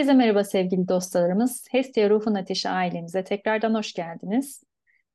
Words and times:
Herkese 0.00 0.16
merhaba 0.16 0.44
sevgili 0.44 0.88
dostlarımız. 0.88 1.66
Hestia 1.70 2.10
Ruhun 2.10 2.34
Ateşi 2.34 2.68
ailemize 2.68 3.24
tekrardan 3.24 3.74
hoş 3.74 3.92
geldiniz. 3.92 4.62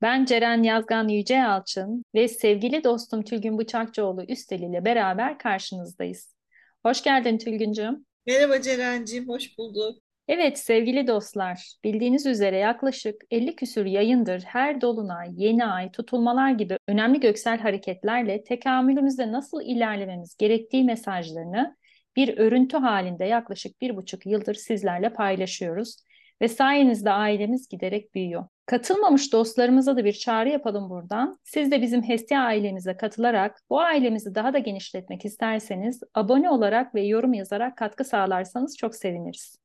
Ben 0.01 0.25
Ceren 0.25 0.63
Yazgan 0.63 1.07
Yüce 1.07 1.33
Yalçın 1.33 2.05
ve 2.15 2.27
sevgili 2.27 2.83
dostum 2.83 3.23
Tülgün 3.23 3.57
Bıçakçıoğlu 3.57 4.23
Üstel 4.27 4.59
ile 4.59 4.85
beraber 4.85 5.37
karşınızdayız. 5.37 6.35
Hoş 6.83 7.03
geldin 7.03 7.37
Tülgüncüğüm. 7.37 8.05
Merhaba 8.27 8.61
Ceren'ciğim, 8.61 9.29
hoş 9.29 9.57
bulduk. 9.57 9.97
Evet 10.27 10.59
sevgili 10.59 11.07
dostlar, 11.07 11.73
bildiğiniz 11.83 12.25
üzere 12.25 12.57
yaklaşık 12.57 13.15
50 13.31 13.55
küsür 13.55 13.85
yayındır 13.85 14.41
her 14.41 14.81
dolunay, 14.81 15.29
yeni 15.35 15.65
ay, 15.65 15.91
tutulmalar 15.91 16.51
gibi 16.51 16.77
önemli 16.87 17.19
göksel 17.19 17.59
hareketlerle 17.59 18.43
tekamülümüzde 18.43 19.31
nasıl 19.31 19.61
ilerlememiz 19.61 20.35
gerektiği 20.37 20.83
mesajlarını 20.83 21.75
bir 22.15 22.37
örüntü 22.37 22.77
halinde 22.77 23.25
yaklaşık 23.25 23.81
bir 23.81 23.95
buçuk 23.95 24.25
yıldır 24.25 24.53
sizlerle 24.53 25.13
paylaşıyoruz 25.13 25.97
ve 26.41 26.47
sayenizde 26.47 27.11
ailemiz 27.11 27.67
giderek 27.67 28.15
büyüyor. 28.15 28.45
Katılmamış 28.65 29.33
dostlarımıza 29.33 29.97
da 29.97 30.05
bir 30.05 30.13
çağrı 30.13 30.49
yapalım 30.49 30.89
buradan. 30.89 31.39
Siz 31.43 31.71
de 31.71 31.81
bizim 31.81 32.03
Hestia 32.03 32.39
ailemize 32.39 32.97
katılarak 32.97 33.61
bu 33.69 33.81
ailemizi 33.81 34.35
daha 34.35 34.53
da 34.53 34.59
genişletmek 34.59 35.25
isterseniz 35.25 36.01
abone 36.13 36.49
olarak 36.49 36.95
ve 36.95 37.01
yorum 37.01 37.33
yazarak 37.33 37.77
katkı 37.77 38.03
sağlarsanız 38.03 38.77
çok 38.77 38.95
seviniriz. 38.95 39.55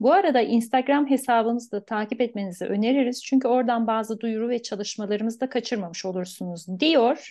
Bu 0.00 0.12
arada 0.12 0.40
Instagram 0.40 1.10
hesabımızı 1.10 1.72
da 1.72 1.84
takip 1.84 2.20
etmenizi 2.20 2.64
öneririz. 2.64 3.24
Çünkü 3.24 3.48
oradan 3.48 3.86
bazı 3.86 4.20
duyuru 4.20 4.48
ve 4.48 4.62
çalışmalarımızı 4.62 5.40
da 5.40 5.48
kaçırmamış 5.48 6.04
olursunuz 6.04 6.66
diyor 6.80 7.30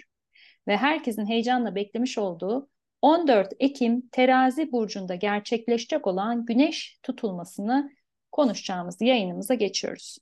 ve 0.68 0.78
herkesin 0.78 1.26
heyecanla 1.26 1.76
beklemiş 1.76 2.18
olduğu 2.18 2.70
14 3.04 3.54
Ekim 3.60 4.08
terazi 4.12 4.72
burcunda 4.72 5.16
gerçekleşecek 5.16 6.08
olan 6.08 6.46
güneş 6.46 7.00
tutulmasını 7.04 7.92
konuşacağımız 8.32 9.02
yayınımıza 9.02 9.54
geçiyoruz. 9.54 10.18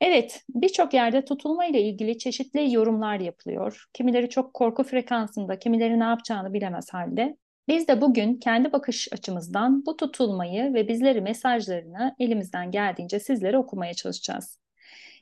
Evet, 0.00 0.42
birçok 0.48 0.94
yerde 0.94 1.24
tutulma 1.24 1.66
ile 1.66 1.82
ilgili 1.82 2.18
çeşitli 2.18 2.74
yorumlar 2.74 3.20
yapılıyor. 3.20 3.84
Kimileri 3.92 4.28
çok 4.28 4.54
korku 4.54 4.84
frekansında, 4.84 5.58
kimileri 5.58 6.00
ne 6.00 6.04
yapacağını 6.04 6.52
bilemez 6.52 6.92
halde. 6.92 7.36
Biz 7.68 7.88
de 7.88 8.00
bugün 8.00 8.34
kendi 8.34 8.72
bakış 8.72 9.12
açımızdan 9.12 9.86
bu 9.86 9.96
tutulmayı 9.96 10.74
ve 10.74 10.88
bizleri 10.88 11.20
mesajlarını 11.20 12.14
elimizden 12.18 12.70
geldiğince 12.70 13.20
sizlere 13.20 13.58
okumaya 13.58 13.94
çalışacağız. 13.94 14.58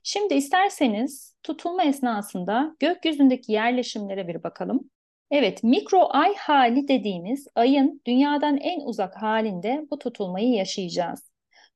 Şimdi 0.03 0.35
isterseniz 0.35 1.37
tutulma 1.43 1.85
esnasında 1.85 2.77
gökyüzündeki 2.79 3.53
yerleşimlere 3.53 4.29
bir 4.29 4.43
bakalım. 4.43 4.91
Evet, 5.31 5.63
mikro 5.63 6.09
ay 6.11 6.35
hali 6.35 6.89
dediğimiz 6.89 7.47
ayın 7.55 8.03
dünyadan 8.07 8.57
en 8.57 8.81
uzak 8.81 9.23
halinde 9.23 9.87
bu 9.91 9.99
tutulmayı 9.99 10.49
yaşayacağız. 10.49 11.31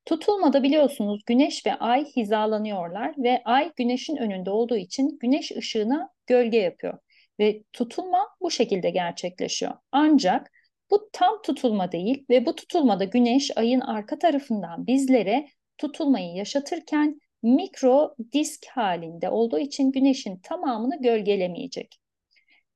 Tutulmada 0.05 0.63
biliyorsunuz 0.63 1.21
güneş 1.25 1.65
ve 1.65 1.73
ay 1.73 2.05
hizalanıyorlar 2.05 3.13
ve 3.17 3.41
ay 3.45 3.71
güneşin 3.75 4.15
önünde 4.17 4.49
olduğu 4.49 4.77
için 4.77 5.17
güneş 5.21 5.51
ışığına 5.51 6.09
gölge 6.27 6.57
yapıyor. 6.57 6.99
Ve 7.39 7.63
tutulma 7.73 8.27
bu 8.41 8.51
şekilde 8.51 8.89
gerçekleşiyor. 8.89 9.73
Ancak 9.91 10.51
bu 10.91 11.09
tam 11.13 11.41
tutulma 11.41 11.91
değil 11.91 12.25
ve 12.29 12.45
bu 12.45 12.55
tutulmada 12.55 13.03
güneş 13.03 13.57
ayın 13.57 13.79
arka 13.79 14.19
tarafından 14.19 14.87
bizlere 14.87 15.47
tutulmayı 15.77 16.35
yaşatırken 16.35 17.19
mikro 17.43 18.15
disk 18.33 18.65
halinde 18.65 19.29
olduğu 19.29 19.59
için 19.59 19.91
güneşin 19.91 20.37
tamamını 20.37 21.01
gölgelemeyecek. 21.01 22.04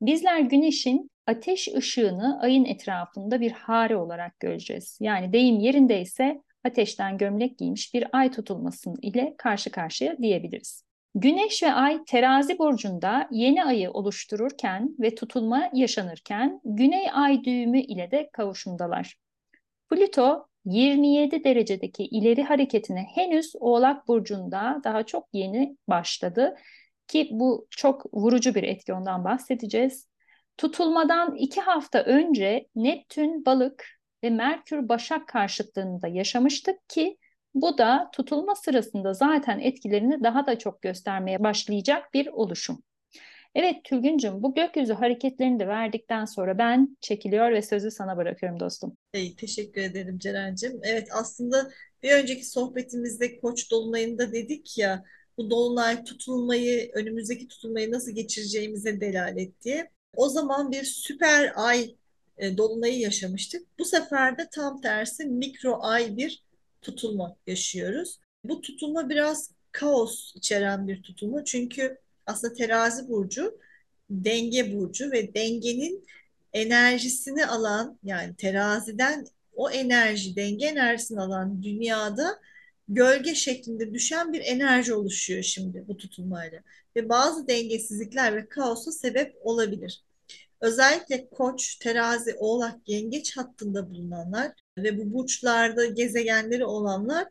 Bizler 0.01 0.39
güneşin 0.39 1.11
ateş 1.27 1.67
ışığını 1.67 2.39
ayın 2.41 2.65
etrafında 2.65 3.41
bir 3.41 3.51
hare 3.51 3.97
olarak 3.97 4.39
göreceğiz. 4.39 4.97
Yani 5.01 5.33
deyim 5.33 5.59
yerindeyse 5.59 6.41
ateşten 6.63 7.17
gömlek 7.17 7.57
giymiş 7.57 7.93
bir 7.93 8.07
ay 8.11 8.31
tutulması 8.31 8.93
ile 9.01 9.35
karşı 9.37 9.71
karşıya 9.71 10.17
diyebiliriz. 10.17 10.83
Güneş 11.15 11.63
ve 11.63 11.71
ay 11.71 12.03
terazi 12.07 12.59
burcunda 12.59 13.27
yeni 13.31 13.65
ayı 13.65 13.91
oluştururken 13.91 14.95
ve 14.99 15.15
tutulma 15.15 15.69
yaşanırken 15.73 16.61
güney 16.63 17.07
ay 17.13 17.43
düğümü 17.43 17.79
ile 17.79 18.11
de 18.11 18.29
kavuşumdalar. 18.33 19.17
Plüto 19.89 20.45
27 20.65 21.43
derecedeki 21.43 22.03
ileri 22.03 22.43
hareketine 22.43 23.07
henüz 23.15 23.53
Oğlak 23.59 24.07
Burcu'nda 24.07 24.81
daha 24.83 25.03
çok 25.03 25.27
yeni 25.33 25.77
başladı 25.87 26.55
ki 27.09 27.29
bu 27.31 27.67
çok 27.69 28.13
vurucu 28.13 28.55
bir 28.55 28.63
etki 28.63 28.93
ondan 28.93 29.23
bahsedeceğiz. 29.23 30.07
Tutulmadan 30.57 31.35
iki 31.35 31.61
hafta 31.61 32.03
önce 32.03 32.67
Neptün 32.75 33.45
balık 33.45 33.85
ve 34.23 34.29
Merkür 34.29 34.89
başak 34.89 35.27
karşıtlığında 35.27 36.07
yaşamıştık 36.07 36.89
ki 36.89 37.17
bu 37.53 37.77
da 37.77 38.09
tutulma 38.13 38.55
sırasında 38.55 39.13
zaten 39.13 39.59
etkilerini 39.59 40.23
daha 40.23 40.47
da 40.47 40.57
çok 40.59 40.81
göstermeye 40.81 41.43
başlayacak 41.43 42.13
bir 42.13 42.27
oluşum. 42.27 42.83
Evet 43.55 43.83
Tülgüncüm 43.83 44.43
bu 44.43 44.53
gökyüzü 44.53 44.93
hareketlerini 44.93 45.59
de 45.59 45.67
verdikten 45.67 46.25
sonra 46.25 46.57
ben 46.57 46.97
çekiliyor 47.01 47.51
ve 47.51 47.61
sözü 47.61 47.91
sana 47.91 48.17
bırakıyorum 48.17 48.59
dostum. 48.59 48.97
Hey, 49.11 49.35
teşekkür 49.35 49.81
ederim 49.81 50.19
Ceren'cim. 50.19 50.79
Evet 50.83 51.07
aslında 51.11 51.69
bir 52.03 52.11
önceki 52.11 52.45
sohbetimizde 52.45 53.39
Koç 53.39 53.71
dolunayında 53.71 54.33
dedik 54.33 54.77
ya 54.77 55.03
bu 55.39 55.49
dolunay 55.49 56.03
tutulmayı, 56.03 56.91
önümüzdeki 56.93 57.47
tutulmayı 57.47 57.91
nasıl 57.91 58.11
geçireceğimize 58.11 59.01
delalet 59.01 59.61
diye. 59.61 59.89
O 60.15 60.29
zaman 60.29 60.71
bir 60.71 60.83
süper 60.83 61.53
ay 61.55 61.95
e, 62.37 62.57
dolunayı 62.57 62.99
yaşamıştık. 62.99 63.79
Bu 63.79 63.85
sefer 63.85 64.37
de 64.37 64.49
tam 64.51 64.81
tersi 64.81 65.25
mikro 65.25 65.79
ay 65.81 66.17
bir 66.17 66.43
tutulma 66.81 67.35
yaşıyoruz. 67.47 68.19
Bu 68.43 68.61
tutulma 68.61 69.09
biraz 69.09 69.51
kaos 69.71 70.35
içeren 70.35 70.87
bir 70.87 71.03
tutulma. 71.03 71.45
Çünkü 71.45 71.97
aslında 72.25 72.53
terazi 72.53 73.09
burcu 73.09 73.59
denge 74.09 74.73
burcu 74.75 75.11
ve 75.11 75.33
dengenin 75.33 76.05
enerjisini 76.53 77.45
alan 77.45 77.99
yani 78.03 78.35
teraziden 78.35 79.25
o 79.55 79.69
enerji, 79.69 80.35
denge 80.35 80.65
enerjisini 80.65 81.21
alan 81.21 81.63
dünyada 81.63 82.39
gölge 82.89 83.35
şeklinde 83.35 83.93
düşen 83.93 84.33
bir 84.33 84.41
enerji 84.41 84.93
oluşuyor 84.93 85.43
şimdi 85.43 85.85
bu 85.87 85.97
tutulmayla. 85.97 86.59
Ve 86.95 87.09
bazı 87.09 87.47
dengesizlikler 87.47 88.35
ve 88.35 88.49
kaosa 88.49 88.91
sebep 88.91 89.35
olabilir. 89.41 90.03
Özellikle 90.61 91.29
koç, 91.29 91.75
terazi, 91.75 92.35
oğlak, 92.37 92.89
yengeç 92.89 93.37
hattında 93.37 93.89
bulunanlar 93.89 94.51
ve 94.77 94.97
bu 94.97 95.13
burçlarda 95.13 95.85
gezegenleri 95.85 96.65
olanlar 96.65 97.27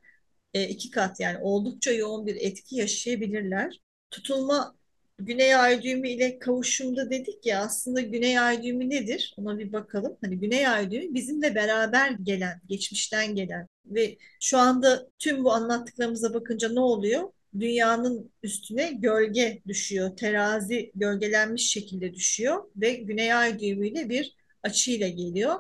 e, 0.55 0.69
iki 0.69 0.91
kat 0.91 1.21
yani 1.21 1.39
oldukça 1.43 1.93
yoğun 1.93 2.27
bir 2.27 2.37
etki 2.37 2.77
yaşayabilirler. 2.77 3.81
Tutulma 4.11 4.78
Güney 5.19 5.55
ay 5.55 5.83
düğümü 5.83 6.09
ile 6.09 6.39
kavuşumda 6.39 7.11
dedik 7.11 7.47
ya 7.47 7.61
aslında 7.61 8.01
Güney 8.01 8.39
ay 8.39 8.63
düğümü 8.63 8.91
nedir? 8.91 9.35
Ona 9.37 9.59
bir 9.59 9.73
bakalım. 9.73 10.17
Hani 10.21 10.39
Güney 10.41 10.69
ay 10.69 10.91
düğümü 10.91 11.15
bizimle 11.15 11.55
beraber 11.55 12.11
gelen, 12.11 12.61
geçmişten 12.69 13.35
gelen 13.35 13.69
ve 13.87 14.17
şu 14.41 14.59
anda 14.59 15.09
tüm 15.19 15.45
bu 15.45 15.53
anlattıklarımıza 15.53 16.35
bakınca 16.35 16.69
ne 16.69 16.81
oluyor? 16.81 17.33
Dünyanın 17.61 18.33
üstüne 18.43 18.93
gölge 18.93 19.63
düşüyor. 19.69 20.17
Terazi 20.17 20.93
gölgelenmiş 20.95 21.71
şekilde 21.71 22.15
düşüyor 22.15 22.65
ve 22.77 22.95
Güney 22.95 23.35
ay 23.35 23.59
düğümüyle 23.61 24.09
bir 24.09 24.37
açıyla 24.63 25.09
geliyor. 25.09 25.55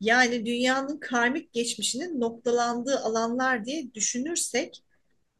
Yani 0.00 0.46
dünyanın 0.46 0.98
karmik 1.00 1.52
geçmişinin 1.52 2.20
noktalandığı 2.20 2.98
alanlar 2.98 3.64
diye 3.64 3.94
düşünürsek 3.94 4.82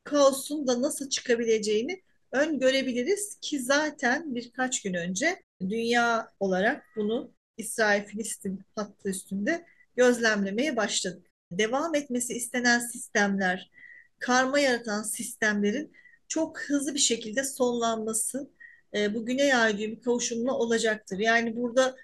kaosun 0.04 0.66
da 0.66 0.82
nasıl 0.82 1.08
çıkabileceğini 1.08 2.02
öngörebiliriz 2.32 3.38
ki 3.40 3.62
zaten 3.62 4.34
birkaç 4.34 4.82
gün 4.82 4.94
önce 4.94 5.42
dünya 5.60 6.32
olarak 6.40 6.84
bunu 6.96 7.32
İsrail-Filistin 7.56 8.60
hattı 8.76 9.08
üstünde 9.08 9.66
gözlemlemeye 9.96 10.76
başladık. 10.76 11.26
Devam 11.50 11.94
etmesi 11.94 12.34
istenen 12.34 12.78
sistemler, 12.78 13.70
karma 14.18 14.58
yaratan 14.58 15.02
sistemlerin 15.02 15.92
çok 16.28 16.60
hızlı 16.60 16.94
bir 16.94 16.98
şekilde 16.98 17.44
sonlanması 17.44 18.50
e, 18.94 19.14
bu 19.14 19.26
Güney 19.26 19.54
Ay 19.54 19.78
düğümü 19.78 20.00
kavuşumuna 20.00 20.58
olacaktır. 20.58 21.18
Yani 21.18 21.56
burada 21.56 21.96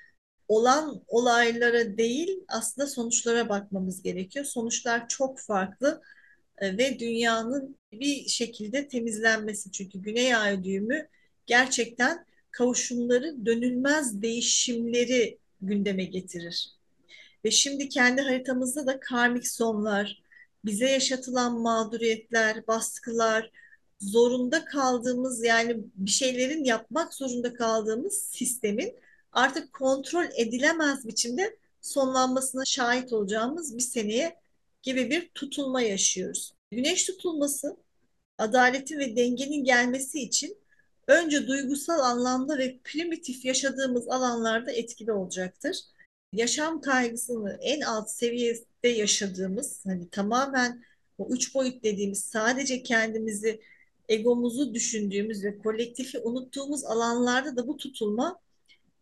olan 0.49 1.03
olaylara 1.07 1.99
değil 1.99 2.45
aslında 2.49 2.87
sonuçlara 2.87 3.49
bakmamız 3.49 4.03
gerekiyor. 4.03 4.45
Sonuçlar 4.45 5.09
çok 5.09 5.41
farklı 5.41 6.03
ve 6.63 6.99
dünyanın 6.99 7.77
bir 7.93 8.29
şekilde 8.29 8.89
temizlenmesi. 8.89 9.73
Çünkü 9.73 10.03
Güney 10.03 10.35
Ay 10.35 10.65
düğümü 10.65 11.09
gerçekten 11.47 12.27
kavuşumları, 12.51 13.47
dönülmez 13.47 14.23
değişimleri 14.23 15.39
gündeme 15.61 16.05
getirir. 16.05 16.73
Ve 17.45 17.51
şimdi 17.51 17.89
kendi 17.89 18.23
haritamızda 18.23 18.87
da 18.87 19.01
karmik 19.01 19.49
sonlar, 19.49 20.23
bize 20.65 20.91
yaşatılan 20.91 21.61
mağduriyetler, 21.61 22.67
baskılar, 22.67 23.51
zorunda 24.01 24.65
kaldığımız 24.65 25.45
yani 25.45 25.77
bir 25.95 26.11
şeylerin 26.11 26.65
yapmak 26.65 27.15
zorunda 27.15 27.55
kaldığımız 27.55 28.15
sistemin 28.15 28.95
artık 29.33 29.73
kontrol 29.73 30.27
edilemez 30.37 31.07
biçimde 31.07 31.57
sonlanmasına 31.81 32.65
şahit 32.65 33.13
olacağımız 33.13 33.77
bir 33.77 33.83
seneye 33.83 34.37
gibi 34.89 35.11
bir 35.11 35.29
tutulma 35.29 35.83
yaşıyoruz. 35.83 36.55
Güneş 36.71 37.05
tutulması 37.05 37.77
adaletin 38.39 38.99
ve 38.99 39.17
dengenin 39.17 39.65
gelmesi 39.65 40.21
için 40.21 40.59
önce 41.07 41.47
duygusal 41.47 42.01
anlamda 42.01 42.59
ve 42.59 42.79
primitif 42.85 43.45
yaşadığımız 43.45 44.09
alanlarda 44.09 44.73
etkili 44.73 45.13
olacaktır. 45.13 45.77
Yaşam 46.33 46.81
kaygısını 46.81 47.59
en 47.61 47.81
alt 47.81 48.11
seviyede 48.11 48.89
yaşadığımız, 48.89 49.81
hani 49.87 50.11
tamamen 50.11 50.85
o 51.19 51.29
üç 51.31 51.55
boyut 51.55 51.85
dediğimiz 51.85 52.21
sadece 52.21 52.83
kendimizi, 52.83 53.61
egomuzu 54.09 54.75
düşündüğümüz 54.75 55.45
ve 55.45 55.59
kolektifi 55.59 56.19
unuttuğumuz 56.19 56.85
alanlarda 56.85 57.57
da 57.57 57.69
bu 57.69 57.77
tutulma 57.77 58.41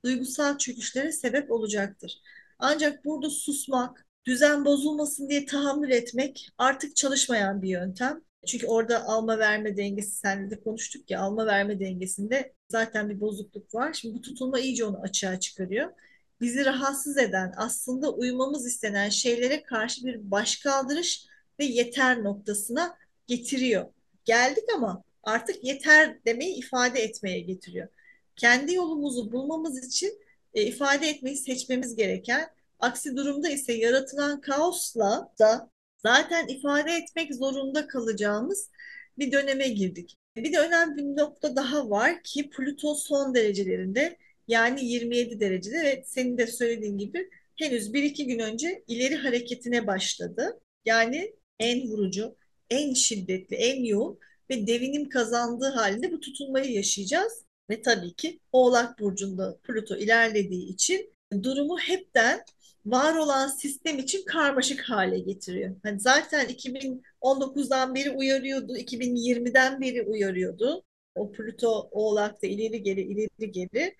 duygusal 0.04 0.58
çöküşlere 0.58 1.12
sebep 1.12 1.50
olacaktır. 1.50 2.20
Ancak 2.58 3.04
burada 3.04 3.30
susmak, 3.30 4.05
düzen 4.26 4.64
bozulmasın 4.64 5.28
diye 5.28 5.46
tahammül 5.46 5.90
etmek 5.90 6.48
artık 6.58 6.96
çalışmayan 6.96 7.62
bir 7.62 7.68
yöntem. 7.68 8.20
Çünkü 8.46 8.66
orada 8.66 9.04
alma 9.04 9.38
verme 9.38 9.76
dengesi 9.76 10.10
senle 10.10 10.50
de 10.50 10.60
konuştuk 10.60 11.10
ya 11.10 11.20
alma 11.20 11.46
verme 11.46 11.80
dengesinde 11.80 12.54
zaten 12.68 13.08
bir 13.08 13.20
bozukluk 13.20 13.74
var. 13.74 13.92
Şimdi 13.92 14.14
bu 14.14 14.20
tutulma 14.20 14.60
iyice 14.60 14.84
onu 14.84 15.00
açığa 15.00 15.40
çıkarıyor. 15.40 15.92
Bizi 16.40 16.64
rahatsız 16.64 17.18
eden 17.18 17.52
aslında 17.56 18.12
uymamız 18.12 18.66
istenen 18.66 19.08
şeylere 19.08 19.62
karşı 19.62 20.04
bir 20.04 20.30
başkaldırış 20.30 21.26
ve 21.60 21.64
yeter 21.64 22.24
noktasına 22.24 22.96
getiriyor. 23.26 23.86
Geldik 24.24 24.64
ama 24.76 25.02
artık 25.22 25.64
yeter 25.64 26.24
demeyi 26.24 26.54
ifade 26.54 27.00
etmeye 27.00 27.40
getiriyor. 27.40 27.88
Kendi 28.36 28.74
yolumuzu 28.74 29.32
bulmamız 29.32 29.86
için 29.86 30.18
e, 30.54 30.62
ifade 30.62 31.08
etmeyi 31.08 31.36
seçmemiz 31.36 31.96
gereken, 31.96 32.48
aksi 32.80 33.16
durumda 33.16 33.48
ise 33.48 33.72
yaratılan 33.72 34.40
kaosla 34.40 35.32
da 35.38 35.70
zaten 35.96 36.48
ifade 36.48 36.92
etmek 36.92 37.34
zorunda 37.34 37.86
kalacağımız 37.86 38.70
bir 39.18 39.32
döneme 39.32 39.68
girdik. 39.68 40.16
Bir 40.36 40.52
de 40.52 40.58
önemli 40.58 40.96
bir 40.96 41.16
nokta 41.16 41.56
daha 41.56 41.90
var 41.90 42.22
ki 42.22 42.50
Plüto 42.50 42.94
son 42.94 43.34
derecelerinde 43.34 44.16
yani 44.48 44.84
27 44.84 45.40
derecede 45.40 45.82
ve 45.84 46.02
senin 46.06 46.38
de 46.38 46.46
söylediğin 46.46 46.98
gibi 46.98 47.30
henüz 47.56 47.94
1-2 47.94 48.24
gün 48.24 48.38
önce 48.38 48.84
ileri 48.88 49.16
hareketine 49.16 49.86
başladı. 49.86 50.60
Yani 50.84 51.34
en 51.58 51.88
vurucu, 51.88 52.36
en 52.70 52.94
şiddetli, 52.94 53.56
en 53.56 53.84
yoğun 53.84 54.18
ve 54.50 54.66
devinim 54.66 55.08
kazandığı 55.08 55.70
halde 55.70 56.12
bu 56.12 56.20
tutulmayı 56.20 56.72
yaşayacağız. 56.72 57.46
Ve 57.70 57.82
tabii 57.82 58.14
ki 58.14 58.40
Oğlak 58.52 58.98
Burcu'nda 58.98 59.58
Plüto 59.62 59.96
ilerlediği 59.96 60.68
için 60.68 61.10
durumu 61.42 61.78
hepten 61.78 62.44
var 62.86 63.16
olan 63.16 63.48
sistem 63.48 63.98
için 63.98 64.24
karmaşık 64.24 64.80
hale 64.80 65.18
getiriyor. 65.18 65.76
Hani 65.82 66.00
zaten 66.00 66.46
2019'dan 66.48 67.94
beri 67.94 68.10
uyarıyordu, 68.10 68.76
2020'den 68.76 69.80
beri 69.80 70.02
uyarıyordu. 70.02 70.82
O 71.14 71.32
Plüto 71.32 71.88
Oğlak'ta 71.90 72.46
ileri 72.46 72.82
geri 72.82 73.00
ileri 73.00 73.52
geri 73.52 73.96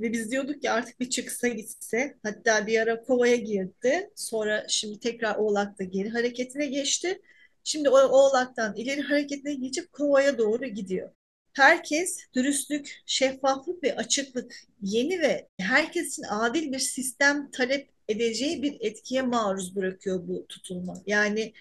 ve 0.00 0.12
biz 0.12 0.30
diyorduk 0.30 0.62
ki 0.62 0.70
artık 0.70 1.00
bir 1.00 1.10
çıksa 1.10 1.48
gitse 1.48 2.16
hatta 2.22 2.66
bir 2.66 2.80
ara 2.80 3.02
Kova'ya 3.02 3.36
girdi. 3.36 4.10
Sonra 4.16 4.66
şimdi 4.68 5.00
tekrar 5.00 5.36
Oğlak'ta 5.36 5.84
geri 5.84 6.08
hareketine 6.08 6.66
geçti. 6.66 7.22
Şimdi 7.64 7.88
o 7.88 7.98
Oğlak'tan 7.98 8.76
ileri 8.76 9.00
hareketine 9.00 9.54
geçip 9.54 9.92
Kova'ya 9.92 10.38
doğru 10.38 10.64
gidiyor. 10.64 11.10
Herkes 11.52 12.18
dürüstlük, 12.34 13.02
şeffaflık 13.06 13.82
ve 13.84 13.96
açıklık 13.96 14.54
yeni 14.82 15.20
ve 15.20 15.48
herkes 15.58 16.12
için 16.12 16.22
adil 16.22 16.72
bir 16.72 16.78
sistem 16.78 17.50
talep 17.50 17.93
edeceği 18.08 18.62
bir 18.62 18.76
etkiye 18.80 19.22
maruz 19.22 19.76
bırakıyor 19.76 20.28
bu 20.28 20.46
tutulma. 20.48 21.02
Yani 21.06 21.52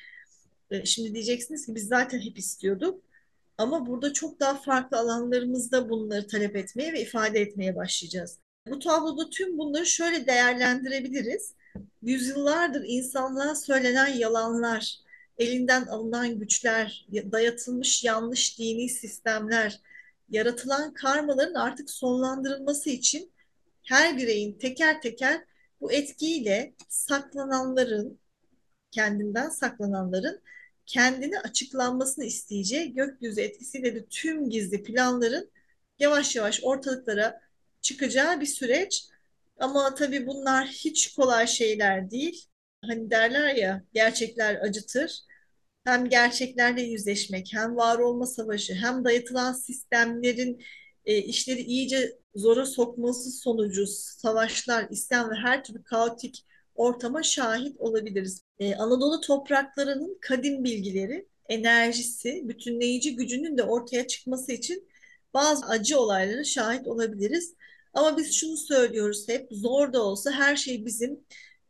e, 0.72 0.86
şimdi 0.86 1.13
diyeceksiniz 1.13 1.66
ki 1.66 1.75
biz 1.75 1.88
zaten 1.88 2.19
hep 2.19 2.38
istiyorduk 2.38 3.04
ama 3.57 3.88
burada 3.88 4.13
çok 4.13 4.40
daha 4.40 4.56
farklı 4.56 4.98
alanlarımızda 4.98 5.90
bunları 5.90 6.28
talep 6.28 6.56
etmeye 6.56 6.94
ve 6.94 7.01
ifade 7.01 7.42
etmeye 7.42 7.75
başlayacağız. 7.75 8.40
Bu 8.68 8.80
tabloda 8.80 9.30
tüm 9.30 9.57
bunları 9.57 9.86
şöyle 9.86 10.28
değerlendirebiliriz. 10.28 11.54
Yüzyıllardır 12.01 12.84
insanlığa 12.88 13.56
söylenen 13.56 14.07
yalanlar, 14.07 15.00
elinden 15.38 15.86
alınan 15.86 16.40
güçler, 16.40 17.07
dayatılmış 17.31 18.04
yanlış 18.04 18.60
dini 18.60 18.90
sistemler, 18.90 19.80
yaratılan 20.30 20.94
karmaların 20.94 21.54
artık 21.54 21.90
sonlandırılması 21.90 22.90
için 22.90 23.31
her 23.84 24.18
bireyin 24.18 24.54
teker 24.54 25.01
teker 25.01 25.44
bu 25.83 25.91
etkiyle 25.91 26.74
saklananların, 26.89 28.19
kendinden 28.91 29.50
saklananların 29.50 30.41
kendini 30.85 31.39
açıklanmasını 31.39 32.25
isteyeceği 32.25 32.94
gökyüzü 32.94 33.41
etkisiyle 33.41 33.95
de 33.95 34.06
tüm 34.06 34.50
gizli 34.50 34.83
planların 34.83 35.51
yavaş 36.00 36.35
yavaş 36.35 36.63
ortalıklara 36.63 37.41
çıkacağı 37.81 38.41
bir 38.41 38.45
süreç. 38.45 39.07
Ama 39.59 39.95
tabii 39.95 40.27
bunlar 40.27 40.68
hiç 40.68 41.15
kolay 41.15 41.47
şeyler 41.47 42.12
değil. 42.12 42.45
Hani 42.85 43.12
derler 43.12 43.56
ya 43.56 43.83
gerçekler 43.94 44.56
acıtır. 44.56 45.19
Hem 45.83 46.09
gerçeklerle 46.09 46.81
yüzleşmek, 46.81 47.50
hem 47.53 47.75
var 47.75 48.00
olma 48.00 48.25
savaşı, 48.25 48.74
hem 48.74 49.06
dayatılan 49.06 49.53
sistemlerin 49.53 50.63
e, 51.05 51.17
işleri 51.17 51.61
iyice 51.61 52.19
zora 52.35 52.65
sokması 52.65 53.31
sonucu 53.31 53.88
savaşlar, 53.88 54.88
isyan 54.89 55.31
ve 55.31 55.35
her 55.35 55.63
türlü 55.63 55.83
kaotik 55.83 56.45
ortama 56.75 57.23
şahit 57.23 57.79
olabiliriz. 57.79 58.44
Ee, 58.59 58.75
Anadolu 58.75 59.21
topraklarının 59.21 60.17
kadim 60.21 60.63
bilgileri, 60.63 61.27
enerjisi, 61.50 62.41
bütünleyici 62.47 63.15
gücünün 63.15 63.57
de 63.57 63.63
ortaya 63.63 64.07
çıkması 64.07 64.51
için 64.51 64.88
bazı 65.33 65.65
acı 65.65 66.00
olaylara 66.00 66.44
şahit 66.44 66.88
olabiliriz. 66.88 67.53
Ama 67.94 68.17
biz 68.17 68.33
şunu 68.33 68.57
söylüyoruz 68.57 69.29
hep, 69.29 69.47
zor 69.51 69.94
da 69.94 70.03
olsa 70.03 70.31
her 70.31 70.56
şey 70.56 70.85
bizim 70.85 71.19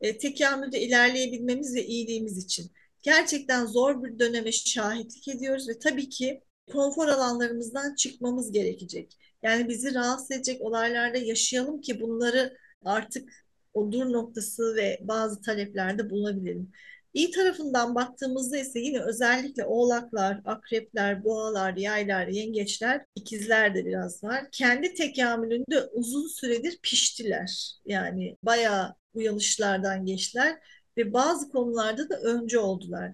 e, 0.00 0.18
tekamülde 0.18 0.80
ilerleyebilmemiz 0.80 1.74
ve 1.74 1.86
iyiliğimiz 1.86 2.44
için. 2.44 2.72
Gerçekten 3.02 3.66
zor 3.66 4.04
bir 4.04 4.18
döneme 4.18 4.52
şahitlik 4.52 5.28
ediyoruz 5.28 5.68
ve 5.68 5.78
tabii 5.78 6.08
ki 6.08 6.40
konfor 6.72 7.08
alanlarımızdan 7.08 7.94
çıkmamız 7.94 8.52
gerekecek. 8.52 9.18
Yani 9.44 9.68
bizi 9.68 9.94
rahatsız 9.94 10.30
edecek 10.30 10.60
olaylarda 10.60 11.18
yaşayalım 11.18 11.80
ki 11.80 12.00
bunları 12.00 12.58
artık 12.84 13.46
o 13.74 13.92
dur 13.92 14.12
noktası 14.12 14.76
ve 14.76 14.98
bazı 15.02 15.42
taleplerde 15.42 16.10
bulunabilirim. 16.10 16.72
İyi 17.14 17.30
tarafından 17.30 17.94
baktığımızda 17.94 18.58
ise 18.58 18.80
yine 18.80 19.00
özellikle 19.00 19.64
oğlaklar, 19.64 20.40
akrepler, 20.44 21.24
boğalar, 21.24 21.76
yaylar, 21.76 22.26
yengeçler, 22.26 23.04
ikizler 23.14 23.74
de 23.74 23.86
biraz 23.86 24.24
var. 24.24 24.44
Kendi 24.52 24.94
tekamülünde 24.94 25.82
uzun 25.92 26.28
süredir 26.28 26.78
piştiler. 26.82 27.72
Yani 27.86 28.36
bayağı 28.42 28.94
uyanışlardan 29.14 30.06
geçtiler 30.06 30.58
ve 30.96 31.12
bazı 31.12 31.48
konularda 31.48 32.08
da 32.08 32.20
önce 32.20 32.58
oldular. 32.58 33.12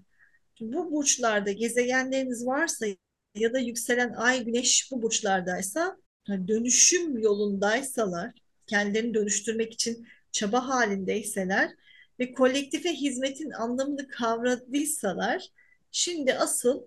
Bu 0.60 0.92
burçlarda 0.92 1.52
gezegenleriniz 1.52 2.46
varsa 2.46 2.86
ya 3.34 3.52
da 3.52 3.58
yükselen 3.58 4.12
ay 4.12 4.44
güneş 4.44 4.88
bu 4.92 5.02
burçlardaysa 5.02 5.96
dönüşüm 6.28 7.18
yolundaysalar 7.18 8.32
kendilerini 8.66 9.14
dönüştürmek 9.14 9.72
için 9.72 10.06
çaba 10.32 10.68
halindeyseler 10.68 11.70
ve 12.18 12.32
kolektife 12.32 12.92
hizmetin 12.92 13.50
anlamını 13.50 14.08
kavradıysalar 14.08 15.48
şimdi 15.92 16.34
asıl 16.34 16.82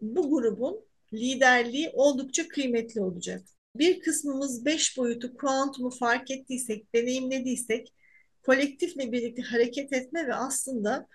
bu 0.00 0.30
grubun 0.30 0.80
liderliği 1.12 1.90
oldukça 1.92 2.48
kıymetli 2.48 3.00
olacak. 3.00 3.42
Bir 3.76 4.00
kısmımız 4.00 4.64
beş 4.64 4.96
boyutu 4.98 5.36
kuantumu 5.36 5.90
fark 5.90 6.30
ettiysek, 6.30 6.94
deneyimlediysek 6.94 7.94
kolektifle 8.42 9.12
birlikte 9.12 9.42
hareket 9.42 9.92
etme 9.92 10.26
ve 10.26 10.34
aslında 10.34 11.06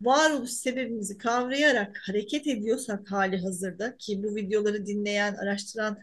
varoluş 0.00 0.50
sebebimizi 0.50 1.18
kavrayarak 1.18 1.98
hareket 2.06 2.46
ediyorsak 2.46 3.10
hali 3.10 3.38
hazırda 3.38 3.96
ki 3.96 4.22
bu 4.22 4.36
videoları 4.36 4.86
dinleyen, 4.86 5.34
araştıran 5.34 5.98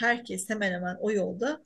herkes 0.00 0.50
hemen 0.50 0.72
hemen 0.72 0.96
o 1.00 1.12
yolda 1.12 1.64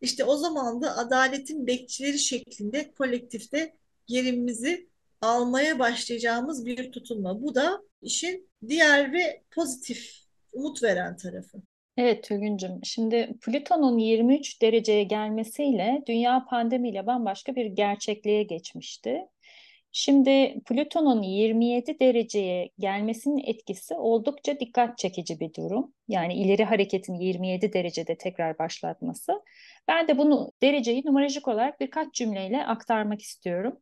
işte 0.00 0.24
o 0.24 0.36
zaman 0.36 0.82
da 0.82 0.96
adaletin 0.96 1.66
bekçileri 1.66 2.18
şeklinde 2.18 2.90
kolektifte 2.92 3.74
yerimizi 4.08 4.88
almaya 5.20 5.78
başlayacağımız 5.78 6.66
bir 6.66 6.92
tutunma. 6.92 7.42
Bu 7.42 7.54
da 7.54 7.82
işin 8.02 8.50
diğer 8.68 9.12
ve 9.12 9.42
pozitif, 9.50 10.14
umut 10.52 10.82
veren 10.82 11.16
tarafı. 11.16 11.58
Evet 11.96 12.24
Tülgüncüm, 12.24 12.80
şimdi 12.84 13.34
Plüton'un 13.42 13.98
23 13.98 14.62
dereceye 14.62 15.02
gelmesiyle 15.02 16.02
dünya 16.06 16.46
pandemiyle 16.50 17.06
bambaşka 17.06 17.56
bir 17.56 17.66
gerçekliğe 17.66 18.42
geçmişti. 18.42 19.20
Şimdi 19.92 20.60
Plüton'un 20.66 21.22
27 21.22 22.00
dereceye 22.00 22.70
gelmesinin 22.78 23.42
etkisi 23.46 23.94
oldukça 23.94 24.60
dikkat 24.60 24.98
çekici 24.98 25.40
bir 25.40 25.54
durum. 25.54 25.94
Yani 26.08 26.34
ileri 26.34 26.64
hareketin 26.64 27.14
27 27.14 27.72
derecede 27.72 28.18
tekrar 28.18 28.58
başlatması. 28.58 29.32
Ben 29.88 30.08
de 30.08 30.18
bunu 30.18 30.52
dereceyi 30.62 31.02
numerolojik 31.06 31.48
olarak 31.48 31.80
birkaç 31.80 32.14
cümleyle 32.14 32.66
aktarmak 32.66 33.22
istiyorum. 33.22 33.78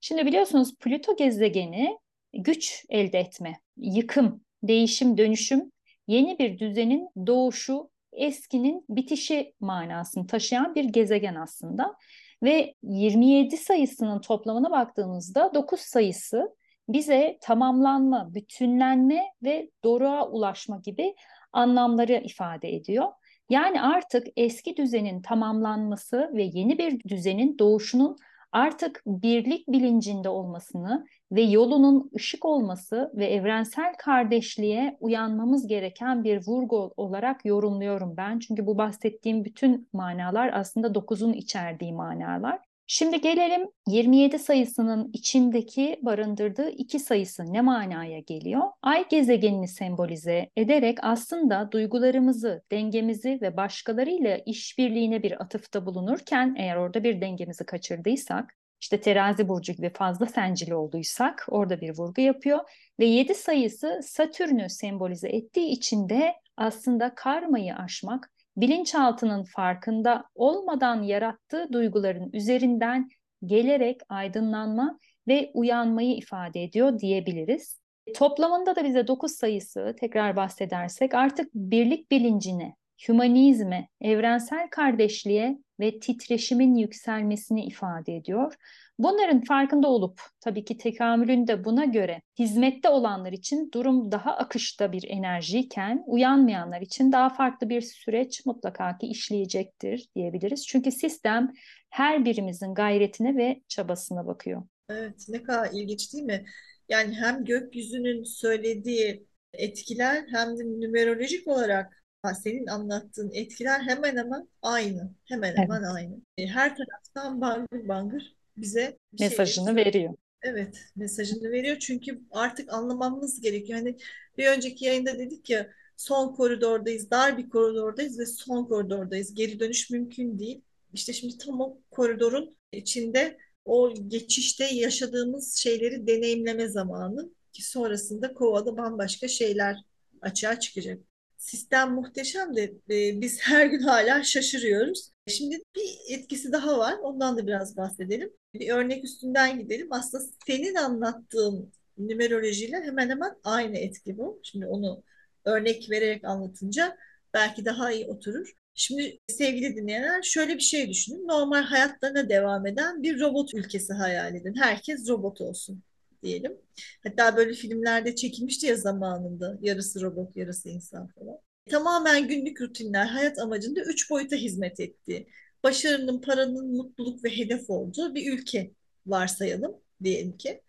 Şimdi 0.00 0.26
biliyorsunuz 0.26 0.76
Plüto 0.80 1.16
gezegeni 1.16 1.98
güç 2.32 2.84
elde 2.88 3.18
etme, 3.18 3.60
yıkım, 3.76 4.44
değişim, 4.62 5.18
dönüşüm, 5.18 5.72
yeni 6.06 6.38
bir 6.38 6.58
düzenin 6.58 7.08
doğuşu, 7.26 7.90
eskinin 8.12 8.84
bitişi 8.88 9.54
manasını 9.60 10.26
taşıyan 10.26 10.74
bir 10.74 10.84
gezegen 10.84 11.34
aslında. 11.34 11.96
Ve 12.42 12.74
27 12.82 13.56
sayısının 13.56 14.20
toplamına 14.20 14.70
baktığımızda 14.70 15.54
9 15.54 15.80
sayısı 15.80 16.56
bize 16.88 17.38
tamamlanma, 17.42 18.34
bütünlenme 18.34 19.22
ve 19.42 19.70
doruğa 19.84 20.28
ulaşma 20.28 20.80
gibi 20.84 21.14
anlamları 21.52 22.12
ifade 22.12 22.74
ediyor. 22.74 23.08
Yani 23.50 23.82
artık 23.82 24.26
eski 24.36 24.76
düzenin 24.76 25.22
tamamlanması 25.22 26.30
ve 26.34 26.42
yeni 26.42 26.78
bir 26.78 27.00
düzenin 27.08 27.58
doğuşunun 27.58 28.16
artık 28.52 29.02
birlik 29.06 29.68
bilincinde 29.68 30.28
olmasını 30.28 31.06
ve 31.32 31.42
yolunun 31.42 32.10
ışık 32.16 32.44
olması 32.44 33.12
ve 33.14 33.26
evrensel 33.26 33.94
kardeşliğe 33.98 34.96
uyanmamız 35.00 35.66
gereken 35.66 36.24
bir 36.24 36.46
vurgu 36.46 36.92
olarak 36.96 37.44
yorumluyorum 37.44 38.16
ben. 38.16 38.38
Çünkü 38.38 38.66
bu 38.66 38.78
bahsettiğim 38.78 39.44
bütün 39.44 39.88
manalar 39.92 40.50
aslında 40.52 40.94
dokuzun 40.94 41.32
içerdiği 41.32 41.92
manalar. 41.92 42.65
Şimdi 42.88 43.20
gelelim 43.20 43.68
27 43.88 44.38
sayısının 44.38 45.10
içindeki 45.12 45.98
barındırdığı 46.02 46.70
iki 46.70 46.98
sayısı 46.98 47.52
ne 47.52 47.60
manaya 47.60 48.18
geliyor? 48.18 48.62
Ay 48.82 49.08
gezegenini 49.08 49.68
sembolize 49.68 50.50
ederek 50.56 50.98
aslında 51.02 51.72
duygularımızı, 51.72 52.62
dengemizi 52.72 53.38
ve 53.42 53.56
başkalarıyla 53.56 54.38
işbirliğine 54.46 55.22
bir 55.22 55.42
atıfta 55.42 55.86
bulunurken 55.86 56.54
eğer 56.58 56.76
orada 56.76 57.04
bir 57.04 57.20
dengemizi 57.20 57.66
kaçırdıysak, 57.66 58.54
işte 58.80 59.00
terazi 59.00 59.48
burcu 59.48 59.72
gibi 59.72 59.90
fazla 59.90 60.26
sencili 60.26 60.74
olduysak 60.74 61.46
orada 61.48 61.80
bir 61.80 61.98
vurgu 61.98 62.20
yapıyor 62.20 62.60
ve 63.00 63.04
7 63.04 63.34
sayısı 63.34 64.00
Satürn'ü 64.02 64.70
sembolize 64.70 65.28
ettiği 65.28 65.68
için 65.68 66.08
de 66.08 66.34
aslında 66.56 67.14
karmayı 67.14 67.76
aşmak, 67.76 68.30
bilinçaltının 68.56 69.44
farkında 69.44 70.24
olmadan 70.34 71.02
yarattığı 71.02 71.72
duyguların 71.72 72.30
üzerinden 72.32 73.08
gelerek 73.44 74.00
aydınlanma 74.08 74.98
ve 75.28 75.50
uyanmayı 75.54 76.16
ifade 76.16 76.62
ediyor 76.62 76.98
diyebiliriz. 76.98 77.80
Toplamında 78.14 78.76
da 78.76 78.84
bize 78.84 79.06
9 79.06 79.32
sayısı 79.32 79.94
tekrar 80.00 80.36
bahsedersek 80.36 81.14
artık 81.14 81.54
birlik 81.54 82.10
bilincine, 82.10 82.74
hümanizme, 83.08 83.88
evrensel 84.00 84.68
kardeşliğe 84.70 85.58
ve 85.80 86.00
titreşimin 86.00 86.74
yükselmesini 86.74 87.64
ifade 87.64 88.16
ediyor. 88.16 88.54
Bunların 88.98 89.40
farkında 89.40 89.88
olup 89.88 90.20
tabii 90.40 90.64
ki 90.64 90.78
tekamülün 90.78 91.46
de 91.46 91.64
buna 91.64 91.84
göre 91.84 92.22
hizmette 92.38 92.88
olanlar 92.88 93.32
için 93.32 93.70
durum 93.74 94.12
daha 94.12 94.36
akışta 94.36 94.92
bir 94.92 95.04
enerjiyken 95.08 96.04
uyanmayanlar 96.06 96.80
için 96.80 97.12
daha 97.12 97.28
farklı 97.28 97.68
bir 97.68 97.80
süreç 97.80 98.46
mutlaka 98.46 98.98
ki 98.98 99.06
işleyecektir 99.06 100.08
diyebiliriz. 100.14 100.66
Çünkü 100.66 100.92
sistem 100.92 101.52
her 101.90 102.24
birimizin 102.24 102.74
gayretine 102.74 103.36
ve 103.36 103.62
çabasına 103.68 104.26
bakıyor. 104.26 104.62
Evet 104.90 105.26
ne 105.28 105.42
kadar 105.42 105.70
ilginç 105.72 106.12
değil 106.12 106.24
mi? 106.24 106.44
Yani 106.88 107.14
hem 107.14 107.44
gökyüzünün 107.44 108.24
söylediği 108.24 109.26
etkiler 109.54 110.24
hem 110.32 110.58
de 110.58 110.64
numerolojik 110.64 111.48
olarak 111.48 112.02
senin 112.42 112.66
anlattığın 112.66 113.30
etkiler 113.34 113.80
hemen 113.80 114.16
hemen 114.16 114.48
aynı. 114.62 115.14
Hemen 115.24 115.48
evet. 115.48 115.58
hemen 115.58 115.82
aynı. 115.82 116.14
E, 116.38 116.46
her 116.46 116.76
taraftan 116.76 117.40
bangır 117.40 117.88
bangır 117.88 118.36
bize 118.56 118.98
mesajını 119.20 119.66
şey, 119.66 119.76
veriyor. 119.76 120.14
Evet, 120.42 120.76
mesajını 120.96 121.50
veriyor 121.50 121.76
çünkü 121.80 122.20
artık 122.30 122.72
anlamamız 122.72 123.40
gerekiyor. 123.40 123.78
Hani 123.78 123.96
bir 124.38 124.46
önceki 124.46 124.84
yayında 124.84 125.18
dedik 125.18 125.50
ya 125.50 125.70
son 125.96 126.34
koridordayız, 126.34 127.10
dar 127.10 127.38
bir 127.38 127.50
koridordayız 127.50 128.18
ve 128.18 128.26
son 128.26 128.64
koridordayız. 128.64 129.34
Geri 129.34 129.60
dönüş 129.60 129.90
mümkün 129.90 130.38
değil. 130.38 130.62
İşte 130.92 131.12
şimdi 131.12 131.38
tam 131.38 131.60
o 131.60 131.78
koridorun 131.90 132.56
içinde 132.72 133.38
o 133.64 133.94
geçişte 134.08 134.64
yaşadığımız 134.64 135.56
şeyleri 135.56 136.06
deneyimleme 136.06 136.68
zamanı 136.68 137.30
ki 137.52 137.64
sonrasında 137.64 138.34
kovada 138.34 138.76
bambaşka 138.76 139.28
şeyler 139.28 139.76
açığa 140.20 140.60
çıkacak. 140.60 140.98
Sistem 141.46 141.94
muhteşem 141.94 142.56
de 142.56 142.62
e, 142.90 143.20
biz 143.20 143.40
her 143.42 143.66
gün 143.66 143.80
hala 143.80 144.22
şaşırıyoruz. 144.22 145.10
Şimdi 145.26 145.62
bir 145.76 146.14
etkisi 146.18 146.52
daha 146.52 146.78
var. 146.78 146.94
Ondan 147.02 147.36
da 147.36 147.46
biraz 147.46 147.76
bahsedelim. 147.76 148.32
Bir 148.54 148.70
örnek 148.70 149.04
üstünden 149.04 149.58
gidelim. 149.58 149.88
Aslında 149.90 150.24
senin 150.46 150.74
anlattığın 150.74 151.72
numerolojiyle 151.98 152.76
hemen 152.76 153.10
hemen 153.10 153.32
aynı 153.44 153.78
etki 153.78 154.18
bu. 154.18 154.40
Şimdi 154.42 154.66
onu 154.66 155.02
örnek 155.44 155.90
vererek 155.90 156.24
anlatınca 156.24 156.96
belki 157.34 157.64
daha 157.64 157.92
iyi 157.92 158.06
oturur. 158.06 158.52
Şimdi 158.74 159.18
sevgili 159.28 159.76
dinleyenler 159.76 160.22
şöyle 160.22 160.54
bir 160.54 160.60
şey 160.60 160.88
düşünün. 160.90 161.28
Normal 161.28 161.62
hayatlarına 161.62 162.28
devam 162.28 162.66
eden 162.66 163.02
bir 163.02 163.20
robot 163.20 163.54
ülkesi 163.54 163.92
hayal 163.92 164.34
edin. 164.34 164.54
Herkes 164.56 165.08
robot 165.08 165.40
olsun 165.40 165.82
diyelim. 166.22 166.60
Hatta 167.02 167.36
böyle 167.36 167.52
filmlerde 167.52 168.14
çekilmişti 168.14 168.66
ya 168.66 168.76
zamanında. 168.76 169.58
Yarısı 169.60 170.02
robot, 170.02 170.36
yarısı 170.36 170.68
insan 170.68 171.06
falan. 171.06 171.38
Tamamen 171.70 172.28
günlük 172.28 172.60
rutinler 172.60 173.06
hayat 173.06 173.38
amacında 173.38 173.80
üç 173.80 174.10
boyuta 174.10 174.36
hizmet 174.36 174.80
ettiği, 174.80 175.28
başarının, 175.64 176.20
paranın, 176.20 176.76
mutluluk 176.76 177.24
ve 177.24 177.36
hedef 177.36 177.70
olduğu 177.70 178.14
bir 178.14 178.32
ülke 178.32 178.72
varsayalım 179.06 179.76
diyelim 180.04 180.36
ki. 180.36 180.62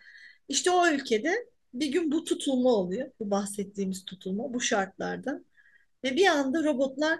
İşte 0.49 0.71
o 0.71 0.87
ülkede 0.87 1.33
bir 1.73 1.91
gün 1.91 2.11
bu 2.11 2.23
tutulma 2.23 2.69
oluyor. 2.69 3.11
Bu 3.19 3.31
bahsettiğimiz 3.31 4.05
tutulma 4.05 4.53
bu 4.53 4.61
şartlarda. 4.61 5.43
Ve 6.03 6.15
bir 6.15 6.25
anda 6.27 6.63
robotlar 6.63 7.19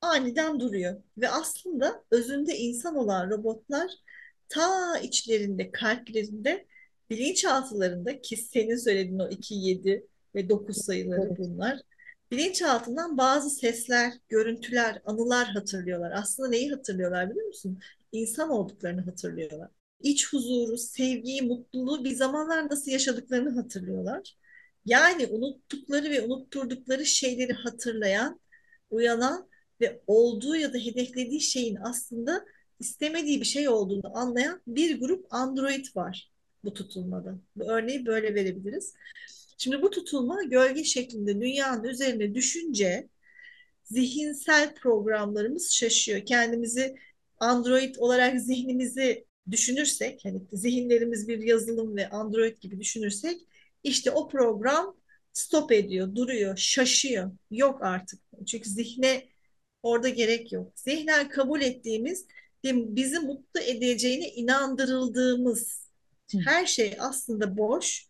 aniden 0.00 0.60
duruyor. 0.60 1.02
Ve 1.18 1.28
aslında 1.30 2.04
özünde 2.10 2.56
insan 2.56 2.96
olan 2.96 3.30
robotlar 3.30 3.90
ta 4.48 4.98
içlerinde, 4.98 5.72
kalplerinde, 5.72 6.66
bilinçaltılarında 7.10 8.20
ki 8.20 8.36
senin 8.36 8.76
söylediğin 8.76 9.18
o 9.18 9.28
2, 9.28 9.54
7 9.54 10.06
ve 10.34 10.48
9 10.48 10.76
sayıları 10.76 11.36
bunlar. 11.38 11.80
Bilinçaltından 12.30 13.18
bazı 13.18 13.50
sesler, 13.50 14.12
görüntüler, 14.28 15.02
anılar 15.04 15.46
hatırlıyorlar. 15.46 16.12
Aslında 16.14 16.48
neyi 16.48 16.70
hatırlıyorlar 16.70 17.30
biliyor 17.30 17.46
musun? 17.46 17.78
İnsan 18.12 18.50
olduklarını 18.50 19.00
hatırlıyorlar. 19.00 19.70
İç 20.00 20.32
huzuru, 20.32 20.78
sevgiyi, 20.78 21.42
mutluluğu 21.42 22.04
bir 22.04 22.14
zamanlar 22.14 22.70
nasıl 22.70 22.90
yaşadıklarını 22.90 23.50
hatırlıyorlar. 23.50 24.36
Yani 24.84 25.26
unuttukları 25.26 26.10
ve 26.10 26.22
unutturdukları 26.22 27.06
şeyleri 27.06 27.52
hatırlayan, 27.52 28.40
uyanan 28.90 29.48
ve 29.80 30.02
olduğu 30.06 30.56
ya 30.56 30.74
da 30.74 30.78
hedeflediği 30.78 31.40
şeyin 31.40 31.76
aslında 31.76 32.44
istemediği 32.80 33.40
bir 33.40 33.46
şey 33.46 33.68
olduğunu 33.68 34.18
anlayan 34.18 34.62
bir 34.66 35.00
grup 35.00 35.34
android 35.34 35.86
var 35.96 36.35
bu 36.66 36.74
tutulmada. 36.74 37.38
Bu 37.56 37.64
örneği 37.64 38.06
böyle 38.06 38.34
verebiliriz. 38.34 38.94
Şimdi 39.58 39.82
bu 39.82 39.90
tutulma 39.90 40.42
gölge 40.42 40.84
şeklinde 40.84 41.40
dünyanın 41.40 41.84
üzerine 41.84 42.34
düşünce 42.34 43.08
zihinsel 43.84 44.74
programlarımız 44.74 45.72
şaşıyor. 45.72 46.26
Kendimizi 46.26 46.96
android 47.38 47.94
olarak 47.98 48.40
zihnimizi 48.40 49.26
düşünürsek, 49.50 50.24
hani 50.24 50.42
zihinlerimiz 50.52 51.28
bir 51.28 51.38
yazılım 51.38 51.96
ve 51.96 52.08
android 52.10 52.58
gibi 52.58 52.80
düşünürsek 52.80 53.40
işte 53.84 54.10
o 54.10 54.28
program 54.28 54.96
stop 55.32 55.72
ediyor, 55.72 56.14
duruyor, 56.14 56.56
şaşıyor. 56.56 57.30
Yok 57.50 57.82
artık. 57.82 58.20
Çünkü 58.46 58.70
zihne 58.70 59.28
orada 59.82 60.08
gerek 60.08 60.52
yok. 60.52 60.72
Zihnen 60.76 61.28
kabul 61.28 61.60
ettiğimiz 61.60 62.26
bizi 62.64 63.18
mutlu 63.18 63.60
edeceğine 63.60 64.28
inandırıldığımız 64.28 65.85
her 66.44 66.66
şey 66.66 66.96
aslında 66.98 67.56
boş, 67.56 68.06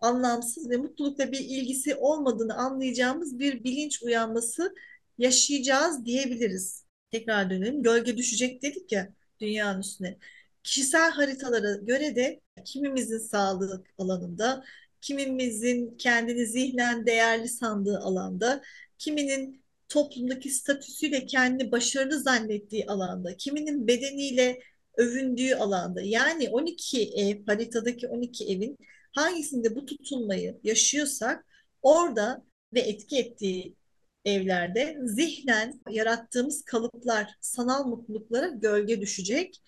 anlamsız 0.00 0.70
ve 0.70 0.76
mutlulukla 0.76 1.32
bir 1.32 1.38
ilgisi 1.38 1.94
olmadığını 1.94 2.54
anlayacağımız 2.54 3.38
bir 3.38 3.64
bilinç 3.64 4.02
uyanması 4.02 4.74
yaşayacağız 5.18 6.04
diyebiliriz. 6.04 6.84
Tekrar 7.10 7.50
dönelim. 7.50 7.82
Gölge 7.82 8.16
düşecek 8.16 8.62
dedik 8.62 8.92
ya 8.92 9.08
dünyanın 9.40 9.80
üstüne. 9.80 10.18
Kişisel 10.62 11.10
haritalara 11.10 11.74
göre 11.74 12.16
de 12.16 12.40
kimimizin 12.64 13.18
sağlık 13.18 13.86
alanında, 13.98 14.64
kimimizin 15.00 15.96
kendini 15.96 16.46
zihnen 16.46 17.06
değerli 17.06 17.48
sandığı 17.48 17.98
alanda, 17.98 18.62
kiminin 18.98 19.64
toplumdaki 19.88 20.50
statüsüyle 20.50 21.26
kendini 21.26 21.72
başarılı 21.72 22.20
zannettiği 22.20 22.86
alanda, 22.86 23.36
kiminin 23.36 23.86
bedeniyle 23.86 24.60
övündüğü 24.96 25.54
alanda. 25.54 26.00
Yani 26.02 26.48
12 26.50 27.10
ev, 27.14 27.46
haritadaki 27.46 28.08
12 28.08 28.44
evin 28.44 28.76
hangisinde 29.12 29.76
bu 29.76 29.86
tutulmayı 29.86 30.60
yaşıyorsak 30.64 31.46
orada 31.82 32.44
ve 32.74 32.80
etki 32.80 33.18
ettiği 33.18 33.76
evlerde 34.24 34.98
zihnen 35.04 35.80
yarattığımız 35.90 36.64
kalıplar, 36.64 37.34
sanal 37.40 37.86
mutluluklara 37.86 38.48
gölge 38.48 39.00
düşecek 39.00 39.62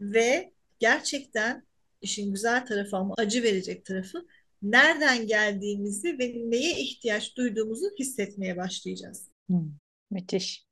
ve 0.00 0.52
gerçekten 0.78 1.66
işin 2.00 2.32
güzel 2.32 2.66
tarafı 2.66 2.96
ama 2.96 3.14
acı 3.18 3.42
verecek 3.42 3.84
tarafı 3.84 4.26
nereden 4.62 5.26
geldiğimizi 5.26 6.18
ve 6.18 6.32
neye 6.50 6.80
ihtiyaç 6.80 7.36
duyduğumuzu 7.36 7.86
hissetmeye 7.98 8.56
başlayacağız. 8.56 9.28
Hmm, 9.46 9.70
müthiş. 10.10 10.66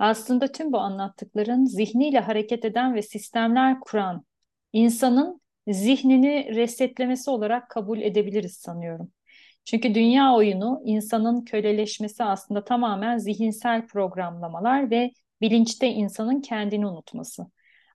Aslında 0.00 0.52
tüm 0.52 0.72
bu 0.72 0.78
anlattıkların 0.78 1.64
zihniyle 1.64 2.20
hareket 2.20 2.64
eden 2.64 2.94
ve 2.94 3.02
sistemler 3.02 3.80
kuran 3.80 4.24
insanın 4.72 5.40
zihnini 5.68 6.54
resetlemesi 6.54 7.30
olarak 7.30 7.70
kabul 7.70 8.00
edebiliriz 8.00 8.56
sanıyorum. 8.56 9.12
Çünkü 9.64 9.94
dünya 9.94 10.34
oyunu 10.34 10.82
insanın 10.84 11.44
köleleşmesi 11.44 12.24
aslında 12.24 12.64
tamamen 12.64 13.18
zihinsel 13.18 13.86
programlamalar 13.86 14.90
ve 14.90 15.10
bilinçte 15.40 15.88
insanın 15.88 16.40
kendini 16.40 16.86
unutması. 16.86 17.46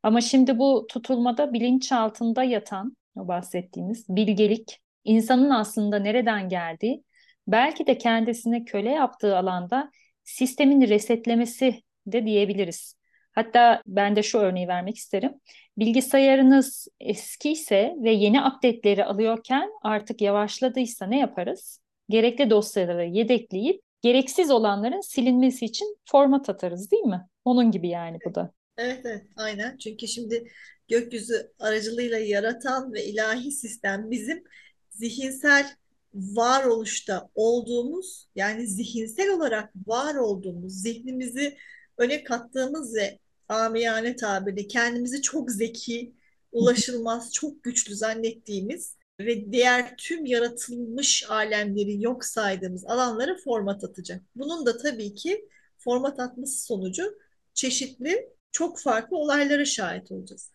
Ama 0.04 0.22
şimdi 0.22 0.60
bu 0.60 0.86
tutulmada 0.90 1.54
bilinç 1.54 1.92
altında 1.92 2.44
yatan 2.44 2.98
o 3.16 3.28
bahsettiğimiz 3.28 4.10
bilgelik, 4.10 4.80
insanın 5.04 5.50
aslında 5.50 6.00
nereden 6.00 6.50
geldiği, 6.50 7.04
belki 7.48 7.88
de 7.88 7.98
kendisine 7.98 8.64
köle 8.64 8.90
yaptığı 8.90 9.38
alanda 9.38 9.92
sistemin 10.24 10.82
resetlemesi 10.82 11.82
de 12.06 12.26
diyebiliriz. 12.26 12.96
Hatta 13.32 13.82
ben 13.88 14.16
de 14.16 14.24
şu 14.24 14.38
örneği 14.38 14.68
vermek 14.68 14.98
isterim. 14.98 15.32
Bilgisayarınız 15.78 16.88
eskiyse 17.00 17.96
ve 18.04 18.12
yeni 18.12 18.42
update'leri 18.42 19.06
alıyorken 19.06 19.70
artık 19.82 20.22
yavaşladıysa 20.22 21.06
ne 21.06 21.20
yaparız? 21.20 21.80
Gerekli 22.10 22.50
dosyaları 22.50 23.06
yedekleyip 23.06 23.82
gereksiz 24.02 24.52
olanların 24.52 25.02
silinmesi 25.02 25.66
için 25.66 25.98
format 26.06 26.50
atarız 26.50 26.92
değil 26.92 27.04
mi? 27.04 27.28
Onun 27.46 27.72
gibi 27.72 27.90
yani 27.90 28.18
bu 28.26 28.36
da. 28.36 28.52
Evet 28.78 29.02
evet 29.06 29.26
aynen. 29.36 29.78
Çünkü 29.78 30.08
şimdi 30.08 30.44
gökyüzü 30.88 31.52
aracılığıyla 31.60 32.18
yaratan 32.18 32.94
ve 32.94 33.06
ilahi 33.06 33.52
sistem 33.52 34.12
bizim 34.12 34.44
zihinsel 34.90 35.66
varoluşta 36.14 37.30
olduğumuz 37.36 38.30
yani 38.36 38.68
zihinsel 38.68 39.30
olarak 39.30 39.74
var 39.88 40.16
olduğumuz 40.16 40.74
zihnimizi 40.74 41.58
öne 41.98 42.24
kattığımız 42.24 42.96
ve 42.96 43.20
amiyane 43.50 44.16
tabirle 44.16 44.68
kendimizi 44.68 45.22
çok 45.22 45.52
zeki, 45.52 46.14
ulaşılmaz, 46.52 47.34
çok 47.34 47.64
güçlü 47.64 47.96
zannettiğimiz 47.96 48.96
ve 49.20 49.52
diğer 49.52 49.98
tüm 49.98 50.25
yaratılmış 50.25 51.30
alemleri 51.30 52.04
yok 52.04 52.25
saydığımız 52.25 52.86
alanlara 52.86 53.36
format 53.44 53.84
atacak. 53.84 54.22
Bunun 54.36 54.66
da 54.66 54.78
tabii 54.78 55.14
ki 55.14 55.50
format 55.78 56.20
atması 56.20 56.66
sonucu 56.66 57.18
çeşitli 57.54 58.30
çok 58.52 58.80
farklı 58.80 59.18
olaylara 59.18 59.66
şahit 59.66 60.12
olacağız. 60.12 60.52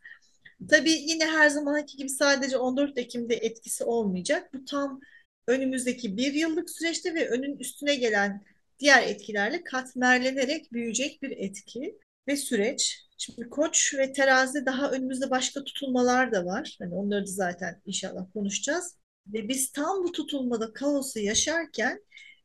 Tabii 0.69 0.91
yine 0.91 1.27
her 1.27 1.49
zamanki 1.49 1.97
gibi 1.97 2.09
sadece 2.09 2.57
14 2.59 2.99
Ekim'de 2.99 3.35
etkisi 3.35 3.85
olmayacak. 3.85 4.55
Bu 4.55 4.65
tam 4.65 5.01
önümüzdeki 5.47 6.17
bir 6.17 6.33
yıllık 6.33 6.71
süreçte 6.71 7.15
ve 7.15 7.29
önün 7.29 7.59
üstüne 7.59 7.95
gelen 7.95 8.43
diğer 8.81 9.03
etkilerle 9.03 9.65
katmerlenerek 9.65 10.73
büyüyecek 10.73 11.23
bir 11.23 11.31
etki 11.31 11.99
ve 12.29 12.37
süreç. 12.37 13.07
Şimdi 13.19 13.49
koç 13.51 13.95
ve 13.99 14.13
terazi 14.13 14.67
daha 14.67 14.91
önümüzde 14.91 15.31
başka 15.31 15.65
tutulmalar 15.65 16.33
da 16.33 16.45
var. 16.47 16.77
Hani 16.79 16.95
onları 16.95 17.23
da 17.23 17.31
zaten 17.31 17.83
inşallah 17.87 18.33
konuşacağız. 18.33 18.97
Ve 19.27 19.49
biz 19.49 19.73
tam 19.73 20.05
bu 20.05 20.13
tutulmada 20.13 20.73
kaosu 20.73 21.19
yaşarken 21.19 22.01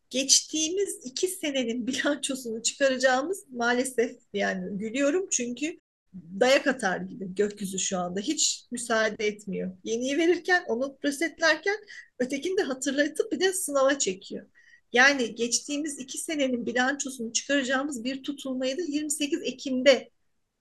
geçtiğimiz 0.09 1.05
iki 1.05 1.27
senenin 1.27 1.87
bilançosunu 1.87 2.63
çıkaracağımız 2.63 3.45
maalesef 3.49 4.17
yani 4.33 4.77
gülüyorum 4.77 5.27
çünkü 5.31 5.79
dayak 6.13 6.67
atar 6.67 7.01
gibi 7.01 7.35
gökyüzü 7.35 7.79
şu 7.79 7.97
anda 7.97 8.19
hiç 8.19 8.65
müsaade 8.71 9.27
etmiyor. 9.27 9.77
Yeniyi 9.83 10.17
verirken 10.17 10.63
onu 10.67 10.97
resetlerken 11.03 11.75
ötekini 12.19 12.57
de 12.57 12.61
hatırlatıp 12.61 13.31
bir 13.31 13.39
de 13.39 13.53
sınava 13.53 13.99
çekiyor. 13.99 14.47
Yani 14.93 15.35
geçtiğimiz 15.35 15.99
iki 15.99 16.17
senenin 16.17 16.65
bilançosunu 16.65 17.33
çıkaracağımız 17.33 18.03
bir 18.03 18.23
tutulmayı 18.23 18.77
da 18.77 18.81
28 18.81 19.41
Ekim'de 19.43 20.09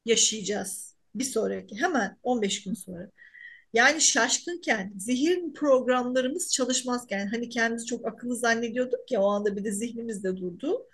yaşayacağız. 0.04 0.94
Bir 1.14 1.24
sonraki 1.24 1.76
hemen 1.76 2.18
15 2.22 2.64
gün 2.64 2.74
sonra. 2.74 3.10
Yani 3.72 4.00
şaşkınken, 4.00 4.92
zihin 4.98 5.54
programlarımız 5.54 6.52
çalışmazken, 6.52 7.26
hani 7.26 7.48
kendimizi 7.48 7.86
çok 7.86 8.06
akıllı 8.06 8.36
zannediyorduk 8.36 9.12
ya 9.12 9.22
o 9.22 9.28
anda 9.30 9.56
bir 9.56 9.64
de 9.64 9.72
zihnimiz 9.72 10.24
de 10.24 10.36
durdu. 10.36 10.86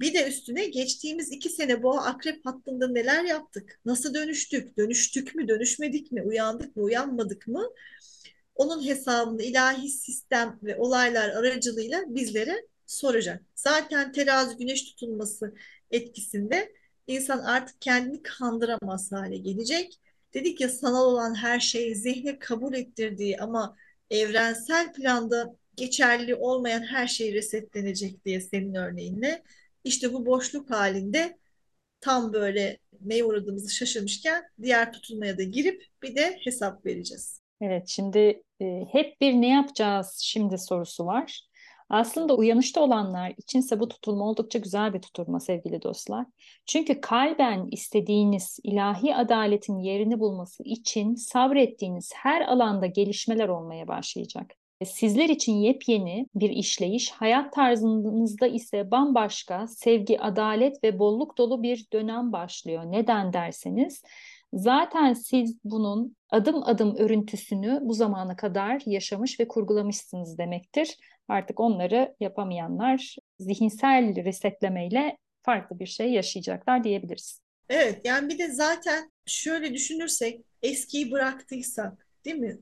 Bir 0.00 0.14
de 0.14 0.28
üstüne 0.28 0.66
geçtiğimiz 0.66 1.32
iki 1.32 1.48
sene 1.48 1.82
boğa 1.82 2.04
akrep 2.04 2.46
hattında 2.46 2.88
neler 2.88 3.24
yaptık? 3.24 3.80
Nasıl 3.84 4.14
dönüştük? 4.14 4.76
Dönüştük 4.78 5.34
mü, 5.34 5.48
dönüşmedik 5.48 6.12
mi? 6.12 6.22
Uyandık 6.22 6.76
mı, 6.76 6.82
uyanmadık 6.82 7.48
mı? 7.48 7.70
Onun 8.58 8.86
hesabını 8.86 9.42
ilahi 9.42 9.88
sistem 9.88 10.58
ve 10.62 10.76
olaylar 10.76 11.28
aracılığıyla 11.28 12.04
bizlere 12.08 12.66
soracak. 12.86 13.42
Zaten 13.54 14.12
terazi 14.12 14.56
güneş 14.56 14.84
tutulması 14.84 15.54
etkisinde 15.90 16.72
insan 17.06 17.38
artık 17.38 17.80
kendini 17.80 18.22
kandıramaz 18.22 19.12
hale 19.12 19.36
gelecek. 19.36 20.00
Dedik 20.34 20.60
ya 20.60 20.68
sanal 20.68 21.04
olan 21.04 21.34
her 21.34 21.60
şeyi 21.60 21.96
zihne 21.96 22.38
kabul 22.38 22.74
ettirdiği 22.74 23.38
ama 23.38 23.76
evrensel 24.10 24.92
planda 24.92 25.56
geçerli 25.76 26.34
olmayan 26.34 26.82
her 26.82 27.06
şey 27.06 27.34
resetlenecek 27.34 28.24
diye 28.24 28.40
senin 28.40 28.74
örneğinle. 28.74 29.42
İşte 29.84 30.12
bu 30.12 30.26
boşluk 30.26 30.70
halinde 30.70 31.38
tam 32.00 32.32
böyle 32.32 32.78
neye 33.00 33.24
uğradığımızı 33.24 33.70
şaşırmışken 33.70 34.44
diğer 34.62 34.92
tutulmaya 34.92 35.38
da 35.38 35.42
girip 35.42 35.84
bir 36.02 36.16
de 36.16 36.38
hesap 36.44 36.86
vereceğiz. 36.86 37.47
Evet, 37.60 37.88
şimdi 37.88 38.42
e, 38.60 38.84
hep 38.92 39.20
bir 39.20 39.32
ne 39.32 39.48
yapacağız 39.48 40.18
şimdi 40.22 40.58
sorusu 40.58 41.06
var. 41.06 41.40
Aslında 41.90 42.36
uyanışta 42.36 42.80
olanlar 42.80 43.34
içinse 43.36 43.80
bu 43.80 43.88
tutulma 43.88 44.24
oldukça 44.24 44.58
güzel 44.58 44.94
bir 44.94 45.02
tutulma 45.02 45.40
sevgili 45.40 45.82
dostlar. 45.82 46.26
Çünkü 46.66 47.00
kalben 47.00 47.68
istediğiniz 47.70 48.58
ilahi 48.62 49.14
adaletin 49.14 49.78
yerini 49.78 50.20
bulması 50.20 50.62
için 50.62 51.14
sabrettiğiniz 51.14 52.12
her 52.14 52.40
alanda 52.40 52.86
gelişmeler 52.86 53.48
olmaya 53.48 53.88
başlayacak. 53.88 54.54
Sizler 54.84 55.28
için 55.28 55.52
yepyeni 55.52 56.26
bir 56.34 56.50
işleyiş, 56.50 57.10
hayat 57.10 57.52
tarzınızda 57.52 58.46
ise 58.46 58.90
bambaşka 58.90 59.66
sevgi, 59.66 60.20
adalet 60.20 60.84
ve 60.84 60.98
bolluk 60.98 61.38
dolu 61.38 61.62
bir 61.62 61.86
dönem 61.92 62.32
başlıyor. 62.32 62.82
Neden 62.86 63.32
derseniz, 63.32 64.02
zaten 64.52 65.12
siz 65.12 65.58
bunun 65.64 66.16
adım 66.30 66.62
adım 66.62 66.96
örüntüsünü 66.96 67.80
bu 67.82 67.94
zamana 67.94 68.36
kadar 68.36 68.82
yaşamış 68.86 69.40
ve 69.40 69.48
kurgulamışsınız 69.48 70.38
demektir. 70.38 70.96
Artık 71.28 71.60
onları 71.60 72.14
yapamayanlar 72.20 73.16
zihinsel 73.38 74.24
resetlemeyle 74.24 75.18
farklı 75.42 75.78
bir 75.78 75.86
şey 75.86 76.12
yaşayacaklar 76.12 76.84
diyebiliriz. 76.84 77.40
Evet, 77.68 78.00
yani 78.04 78.28
bir 78.28 78.38
de 78.38 78.48
zaten 78.48 79.12
şöyle 79.26 79.74
düşünürsek 79.74 80.44
eskiyi 80.62 81.12
bıraktıysak, 81.12 82.06
değil 82.24 82.36
mi? 82.36 82.58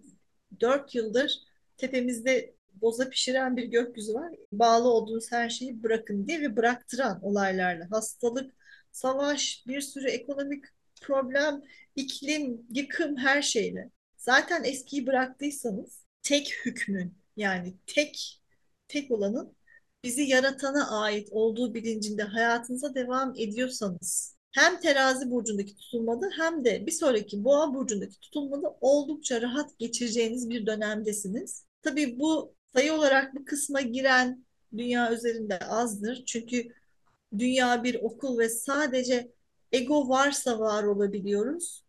Dört 0.60 0.94
yıldır 0.94 1.38
tepemizde 1.76 2.54
boza 2.74 3.08
pişiren 3.08 3.56
bir 3.56 3.64
gökyüzü 3.64 4.14
var. 4.14 4.32
Bağlı 4.52 4.88
olduğunuz 4.88 5.32
her 5.32 5.48
şeyi 5.48 5.82
bırakın 5.82 6.26
diye 6.26 6.40
ve 6.40 6.56
bıraktıran 6.56 7.18
olaylarla. 7.22 7.90
Hastalık, 7.90 8.54
savaş, 8.92 9.64
bir 9.66 9.80
sürü 9.80 10.08
ekonomik 10.08 10.64
problem, 11.02 11.62
iklim, 11.96 12.66
yıkım 12.74 13.16
her 13.16 13.42
şeyle. 13.42 13.90
Zaten 14.16 14.64
eskiyi 14.64 15.06
bıraktıysanız 15.06 16.04
tek 16.22 16.54
hükmün 16.64 17.14
yani 17.36 17.74
tek 17.86 18.42
tek 18.88 19.10
olanın 19.10 19.56
bizi 20.04 20.22
yaratana 20.22 21.00
ait 21.00 21.28
olduğu 21.30 21.74
bilincinde 21.74 22.22
hayatınıza 22.22 22.94
devam 22.94 23.34
ediyorsanız 23.36 24.36
hem 24.52 24.80
terazi 24.80 25.30
burcundaki 25.30 25.76
tutulmada 25.76 26.26
hem 26.36 26.64
de 26.64 26.86
bir 26.86 26.92
sonraki 26.92 27.44
boğa 27.44 27.74
burcundaki 27.74 28.20
tutulmada 28.20 28.76
oldukça 28.80 29.42
rahat 29.42 29.78
geçireceğiniz 29.78 30.50
bir 30.50 30.66
dönemdesiniz. 30.66 31.66
Tabii 31.82 32.18
bu 32.18 32.54
sayı 32.74 32.92
olarak 32.92 33.34
bu 33.34 33.44
kısma 33.44 33.80
giren 33.80 34.44
dünya 34.76 35.12
üzerinde 35.12 35.58
azdır. 35.58 36.24
Çünkü 36.26 36.68
dünya 37.38 37.84
bir 37.84 37.94
okul 37.94 38.38
ve 38.38 38.48
sadece 38.48 39.32
ego 39.76 40.08
varsa 40.08 40.58
var 40.58 40.84
olabiliyoruz. 40.84 41.84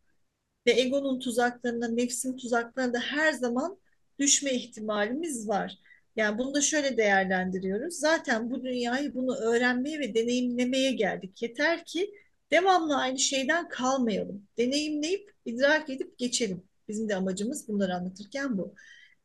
Ve 0.67 0.71
egonun 0.71 1.19
tuzaklarına, 1.19 1.87
nefsin 1.87 2.37
tuzaklarına 2.37 2.93
da 2.93 2.99
her 2.99 3.33
zaman 3.33 3.79
düşme 4.19 4.53
ihtimalimiz 4.53 5.47
var. 5.47 5.77
Yani 6.15 6.37
bunu 6.37 6.53
da 6.53 6.61
şöyle 6.61 6.97
değerlendiriyoruz. 6.97 7.95
Zaten 7.95 8.51
bu 8.51 8.63
dünyayı 8.63 9.15
bunu 9.15 9.35
öğrenmeye 9.35 9.99
ve 9.99 10.15
deneyimlemeye 10.15 10.91
geldik. 10.91 11.41
Yeter 11.41 11.85
ki 11.85 12.13
devamlı 12.51 12.97
aynı 12.97 13.19
şeyden 13.19 13.69
kalmayalım. 13.69 14.47
Deneyimleyip, 14.57 15.31
idrak 15.45 15.89
edip 15.89 16.17
geçelim. 16.17 16.63
Bizim 16.87 17.09
de 17.09 17.15
amacımız 17.15 17.67
bunları 17.67 17.95
anlatırken 17.95 18.57
bu. 18.57 18.73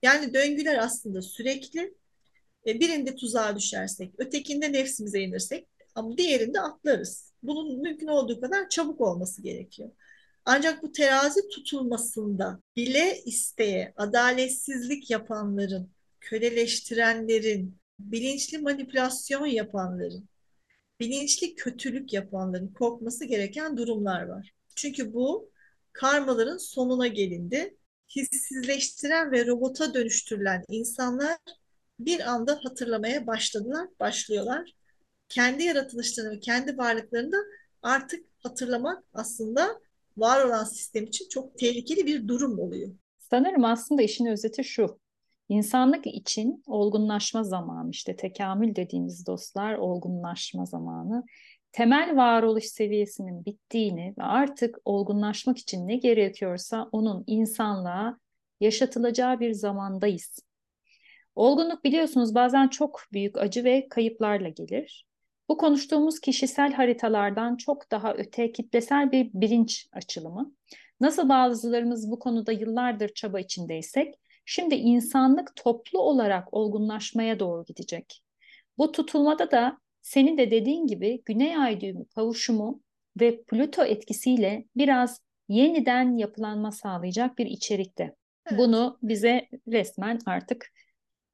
Yani 0.02 0.34
döngüler 0.34 0.78
aslında 0.78 1.22
sürekli. 1.22 1.94
E, 2.66 2.80
birinde 2.80 3.16
tuzağa 3.16 3.56
düşersek, 3.56 4.12
ötekinde 4.18 4.72
nefsimize 4.72 5.20
inirsek 5.20 5.66
ama 5.94 6.16
diğerinde 6.16 6.60
atlarız. 6.60 7.32
Bunun 7.42 7.80
mümkün 7.80 8.06
olduğu 8.06 8.40
kadar 8.40 8.68
çabuk 8.68 9.00
olması 9.00 9.42
gerekiyor. 9.42 9.90
Ancak 10.44 10.82
bu 10.82 10.92
terazi 10.92 11.48
tutulmasında 11.48 12.60
bile 12.76 13.22
isteye 13.24 13.92
adaletsizlik 13.96 15.10
yapanların 15.10 15.90
köleleştirenlerin, 16.20 17.78
bilinçli 17.98 18.58
manipülasyon 18.58 19.46
yapanların, 19.46 20.28
bilinçli 21.00 21.54
kötülük 21.54 22.12
yapanların 22.12 22.68
korkması 22.68 23.24
gereken 23.24 23.76
durumlar 23.76 24.22
var. 24.22 24.52
Çünkü 24.76 25.14
bu 25.14 25.50
karmaların 25.92 26.56
sonuna 26.56 27.06
gelindi. 27.06 27.76
Hissizleştiren 28.16 29.32
ve 29.32 29.46
robota 29.46 29.94
dönüştürülen 29.94 30.64
insanlar 30.68 31.36
bir 31.98 32.20
anda 32.30 32.60
hatırlamaya 32.62 33.26
başladılar, 33.26 33.88
başlıyorlar. 34.00 34.74
Kendi 35.32 35.62
yaratılışlarını 35.62 36.32
ve 36.32 36.40
kendi 36.40 36.78
varlıklarını 36.78 37.32
da 37.32 37.36
artık 37.82 38.24
hatırlamak 38.38 39.04
aslında 39.14 39.80
var 40.16 40.44
olan 40.44 40.64
sistem 40.64 41.04
için 41.04 41.28
çok 41.28 41.58
tehlikeli 41.58 42.06
bir 42.06 42.28
durum 42.28 42.58
oluyor. 42.58 42.90
Sanırım 43.18 43.64
aslında 43.64 44.02
işin 44.02 44.26
özeti 44.26 44.64
şu. 44.64 45.00
İnsanlık 45.48 46.06
için 46.06 46.62
olgunlaşma 46.66 47.44
zamanı 47.44 47.90
işte 47.90 48.16
tekamül 48.16 48.74
dediğimiz 48.74 49.26
dostlar 49.26 49.74
olgunlaşma 49.74 50.64
zamanı. 50.64 51.24
Temel 51.72 52.16
varoluş 52.16 52.64
seviyesinin 52.64 53.44
bittiğini 53.44 54.14
ve 54.18 54.22
artık 54.22 54.78
olgunlaşmak 54.84 55.58
için 55.58 55.88
ne 55.88 55.96
gerekiyorsa 55.96 56.88
onun 56.92 57.24
insanlığa 57.26 58.18
yaşatılacağı 58.60 59.40
bir 59.40 59.52
zamandayız. 59.52 60.38
Olgunluk 61.34 61.84
biliyorsunuz 61.84 62.34
bazen 62.34 62.68
çok 62.68 63.00
büyük 63.12 63.38
acı 63.38 63.64
ve 63.64 63.88
kayıplarla 63.88 64.48
gelir. 64.48 65.06
Bu 65.52 65.56
konuştuğumuz 65.56 66.20
kişisel 66.20 66.72
haritalardan 66.72 67.56
çok 67.56 67.90
daha 67.90 68.14
öte 68.14 68.52
kitlesel 68.52 69.12
bir 69.12 69.30
bilinç 69.34 69.88
açılımı. 69.92 70.54
Nasıl 71.00 71.28
bazılarımız 71.28 72.10
bu 72.10 72.18
konuda 72.18 72.52
yıllardır 72.52 73.08
çaba 73.08 73.40
içindeysek, 73.40 74.14
şimdi 74.44 74.74
insanlık 74.74 75.56
toplu 75.56 76.00
olarak 76.00 76.54
olgunlaşmaya 76.54 77.40
doğru 77.40 77.64
gidecek. 77.64 78.22
Bu 78.78 78.92
tutulmada 78.92 79.50
da 79.50 79.78
senin 80.02 80.38
de 80.38 80.50
dediğin 80.50 80.86
gibi 80.86 81.22
Güney 81.24 81.56
Ay 81.56 81.80
düğümü 81.80 82.04
kavuşumu 82.04 82.80
ve 83.20 83.42
Plüto 83.42 83.84
etkisiyle 83.84 84.64
biraz 84.76 85.20
yeniden 85.48 86.16
yapılanma 86.16 86.72
sağlayacak 86.72 87.38
bir 87.38 87.46
içerikte. 87.46 88.14
Evet. 88.46 88.58
Bunu 88.58 88.98
bize 89.02 89.48
resmen 89.68 90.18
artık 90.26 90.72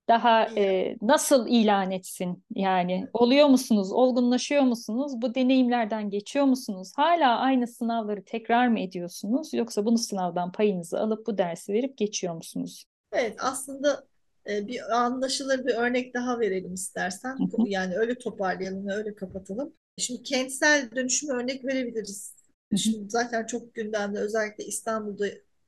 daha 0.09 0.49
e, 0.57 0.97
nasıl 1.03 1.47
ilan 1.49 1.90
etsin? 1.90 2.44
Yani 2.55 3.09
oluyor 3.12 3.47
musunuz, 3.47 3.92
olgunlaşıyor 3.92 4.62
musunuz? 4.62 5.12
Bu 5.16 5.35
deneyimlerden 5.35 6.11
geçiyor 6.11 6.44
musunuz? 6.44 6.92
Hala 6.97 7.38
aynı 7.38 7.66
sınavları 7.66 8.25
tekrar 8.25 8.68
mı 8.68 8.81
ediyorsunuz? 8.81 9.55
Yoksa 9.55 9.85
bunu 9.85 9.99
sınavdan 9.99 10.53
payınızı 10.53 11.01
alıp 11.01 11.27
bu 11.27 11.38
dersi 11.38 11.73
verip 11.73 11.99
geçiyor 11.99 12.35
musunuz? 12.35 12.85
Evet, 13.12 13.37
aslında 13.38 14.07
e, 14.51 14.66
bir 14.66 14.97
anlaşılır 14.97 15.66
bir 15.66 15.75
örnek 15.75 16.14
daha 16.14 16.40
verelim 16.40 16.75
istersen. 16.75 17.37
Hı 17.38 17.44
hı. 17.44 17.68
Yani 17.68 17.97
öyle 17.97 18.18
toparlayalım 18.18 18.88
öyle 18.88 19.14
kapatalım. 19.14 19.73
Şimdi 19.97 20.23
kentsel 20.23 20.90
dönüşümü 20.97 21.33
örnek 21.33 21.64
verebiliriz. 21.64 22.35
Hı 22.71 22.75
hı. 22.75 22.79
Şimdi 22.79 23.11
zaten 23.11 23.47
çok 23.47 23.75
gündemde 23.75 24.18
özellikle 24.18 24.64
İstanbul'da 24.64 25.27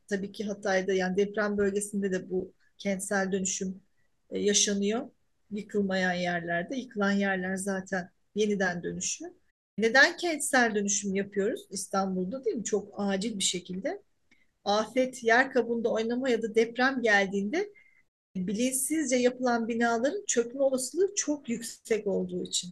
tabii 0.09 0.33
ki 0.33 0.45
Hatay'da 0.45 0.93
yani 0.93 1.17
deprem 1.17 1.59
bölgesinde 1.59 2.13
de 2.13 2.31
bu 2.31 2.53
kentsel 2.79 3.33
dönüşüm 3.33 3.83
yaşanıyor. 4.33 5.11
Yıkılmayan 5.51 6.13
yerlerde. 6.13 6.77
Yıkılan 6.77 7.13
yerler 7.13 7.57
zaten 7.57 8.11
yeniden 8.35 8.83
dönüşüyor. 8.83 9.31
Neden 9.79 10.17
kentsel 10.17 10.75
dönüşüm 10.75 11.15
yapıyoruz 11.15 11.67
İstanbul'da 11.71 12.45
değil 12.45 12.57
mi? 12.57 12.65
Çok 12.65 12.95
acil 12.97 13.39
bir 13.39 13.45
şekilde. 13.45 14.03
Afet, 14.65 15.25
yer 15.25 15.53
kabuğunda 15.53 15.93
oynama 15.93 16.29
ya 16.29 16.43
da 16.43 16.55
deprem 16.55 17.03
geldiğinde 17.03 17.71
bilinçsizce 18.37 19.17
yapılan 19.17 19.69
binaların 19.69 20.25
çökme 20.27 20.63
olasılığı 20.63 21.15
çok 21.17 21.49
yüksek 21.49 22.07
olduğu 22.07 22.45
için. 22.45 22.71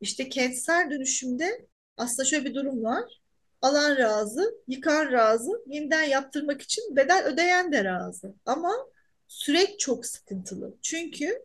İşte 0.00 0.28
kentsel 0.28 0.90
dönüşümde 0.90 1.66
aslında 1.96 2.28
şöyle 2.28 2.44
bir 2.44 2.54
durum 2.54 2.84
var. 2.84 3.20
Alan 3.62 3.96
razı, 3.96 4.54
yıkan 4.68 5.12
razı, 5.12 5.50
yeniden 5.66 6.02
yaptırmak 6.02 6.62
için 6.62 6.96
bedel 6.96 7.24
ödeyen 7.26 7.72
de 7.72 7.84
razı. 7.84 8.34
Ama 8.46 8.72
süreç 9.30 9.78
çok 9.78 10.06
sıkıntılı. 10.06 10.76
Çünkü 10.82 11.42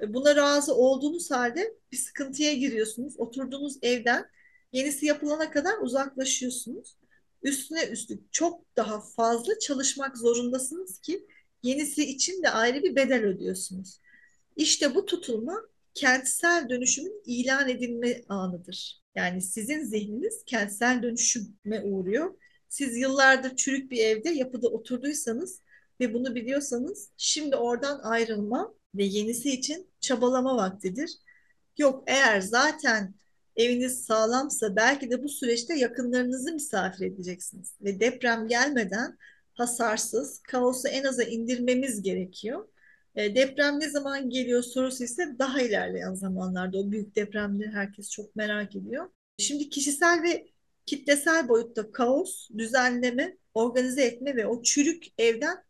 e, 0.00 0.14
buna 0.14 0.36
razı 0.36 0.74
olduğunuz 0.74 1.30
halde 1.30 1.74
bir 1.92 1.96
sıkıntıya 1.96 2.54
giriyorsunuz. 2.54 3.14
Oturduğunuz 3.18 3.78
evden 3.82 4.26
yenisi 4.72 5.06
yapılana 5.06 5.50
kadar 5.50 5.78
uzaklaşıyorsunuz. 5.78 6.96
Üstüne 7.42 7.86
üstlük 7.86 8.32
çok 8.32 8.76
daha 8.76 9.00
fazla 9.00 9.58
çalışmak 9.58 10.18
zorundasınız 10.18 11.00
ki 11.00 11.26
yenisi 11.62 12.04
için 12.04 12.42
de 12.42 12.50
ayrı 12.50 12.82
bir 12.82 12.96
bedel 12.96 13.24
ödüyorsunuz. 13.24 14.00
İşte 14.56 14.94
bu 14.94 15.06
tutulma 15.06 15.62
kentsel 15.94 16.68
dönüşümün 16.68 17.22
ilan 17.26 17.68
edilme 17.68 18.22
anıdır. 18.28 19.02
Yani 19.14 19.42
sizin 19.42 19.84
zihniniz 19.84 20.44
kentsel 20.46 21.02
dönüşüme 21.02 21.82
uğruyor. 21.82 22.34
Siz 22.68 22.96
yıllardır 22.96 23.56
çürük 23.56 23.90
bir 23.90 23.98
evde 23.98 24.30
yapıda 24.30 24.68
oturduysanız 24.68 25.60
ve 26.00 26.14
bunu 26.14 26.34
biliyorsanız 26.34 27.10
şimdi 27.16 27.56
oradan 27.56 28.00
ayrılma 28.02 28.74
ve 28.94 29.04
yenisi 29.04 29.50
için 29.50 29.90
çabalama 30.00 30.56
vaktidir. 30.56 31.10
Yok 31.78 32.04
eğer 32.06 32.40
zaten 32.40 33.14
eviniz 33.56 34.04
sağlamsa 34.04 34.76
belki 34.76 35.10
de 35.10 35.22
bu 35.22 35.28
süreçte 35.28 35.78
yakınlarınızı 35.78 36.52
misafir 36.52 37.06
edeceksiniz 37.06 37.74
ve 37.80 38.00
deprem 38.00 38.48
gelmeden 38.48 39.18
hasarsız 39.54 40.38
kaosu 40.42 40.88
en 40.88 41.04
aza 41.04 41.22
indirmemiz 41.22 42.02
gerekiyor. 42.02 42.68
E, 43.14 43.34
deprem 43.34 43.80
ne 43.80 43.90
zaman 43.90 44.30
geliyor 44.30 44.62
sorusu 44.62 45.04
ise 45.04 45.36
daha 45.38 45.62
ilerleyen 45.62 46.14
zamanlarda 46.14 46.78
o 46.78 46.90
büyük 46.90 47.16
depremleri 47.16 47.70
herkes 47.70 48.10
çok 48.10 48.36
merak 48.36 48.76
ediyor. 48.76 49.10
Şimdi 49.38 49.68
kişisel 49.68 50.22
ve 50.22 50.46
kitlesel 50.86 51.48
boyutta 51.48 51.92
kaos, 51.92 52.48
düzenleme, 52.58 53.36
organize 53.54 54.02
etme 54.02 54.36
ve 54.36 54.46
o 54.46 54.62
çürük 54.62 55.06
evden 55.18 55.64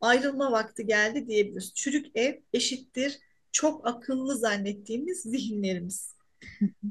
ayrılma 0.00 0.52
vakti 0.52 0.86
geldi 0.86 1.28
diyebiliriz. 1.28 1.74
Çürük 1.74 2.06
ev 2.16 2.34
eşittir 2.52 3.18
çok 3.52 3.86
akıllı 3.86 4.36
zannettiğimiz 4.36 5.22
zihinlerimiz. 5.22 6.16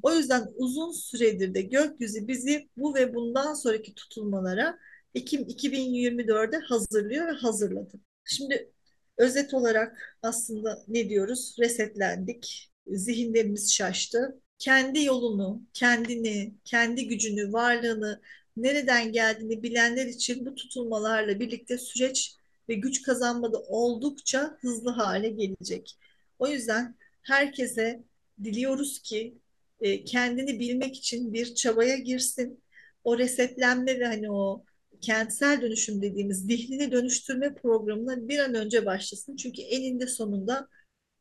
O 0.04 0.14
yüzden 0.14 0.48
uzun 0.56 0.92
süredir 0.92 1.54
de 1.54 1.62
gökyüzü 1.62 2.28
bizi 2.28 2.70
bu 2.78 2.96
ve 2.96 3.16
bundan 3.16 3.54
sonraki 3.54 3.96
tutulmalara 3.96 4.80
Ekim 5.16 5.42
2024'de 5.42 6.58
hazırlıyor 6.58 7.28
ve 7.28 7.32
hazırladı. 7.32 8.00
Şimdi 8.26 8.72
özet 9.18 9.54
olarak 9.54 10.18
aslında 10.22 10.84
ne 10.88 11.10
diyoruz? 11.10 11.56
Resetlendik, 11.60 12.72
zihinlerimiz 12.88 13.74
şaştı. 13.74 14.42
Kendi 14.60 15.04
yolunu, 15.04 15.62
kendini, 15.74 16.56
kendi 16.66 17.08
gücünü, 17.08 17.54
varlığını, 17.54 18.22
nereden 18.58 19.12
geldiğini 19.12 19.64
bilenler 19.64 20.06
için 20.06 20.46
bu 20.46 20.56
tutulmalarla 20.56 21.40
birlikte 21.40 21.78
süreç 21.78 22.36
ve 22.70 22.74
güç 22.74 23.02
kazanmada 23.02 23.60
oldukça 23.60 24.58
hızlı 24.62 24.92
hale 24.92 25.30
gelecek. 25.30 25.98
O 26.40 26.48
yüzden 26.48 26.96
herkese 27.22 28.04
diliyoruz 28.44 29.00
ki 29.02 29.38
e, 29.82 30.04
kendini 30.04 30.60
bilmek 30.60 30.98
için 30.98 31.34
bir 31.34 31.56
çabaya 31.56 31.98
girsin. 31.98 32.64
O 33.04 33.18
resetlenme 33.18 34.00
ve 34.00 34.06
hani 34.06 34.32
o 34.32 34.64
kentsel 35.02 35.62
dönüşüm 35.62 36.02
dediğimiz 36.02 36.38
zihnini 36.38 36.92
dönüştürme 36.92 37.56
programına 37.56 38.28
bir 38.28 38.40
an 38.40 38.54
önce 38.54 38.86
başlasın. 38.86 39.36
Çünkü 39.36 39.62
eninde 39.62 40.08
sonunda 40.08 40.68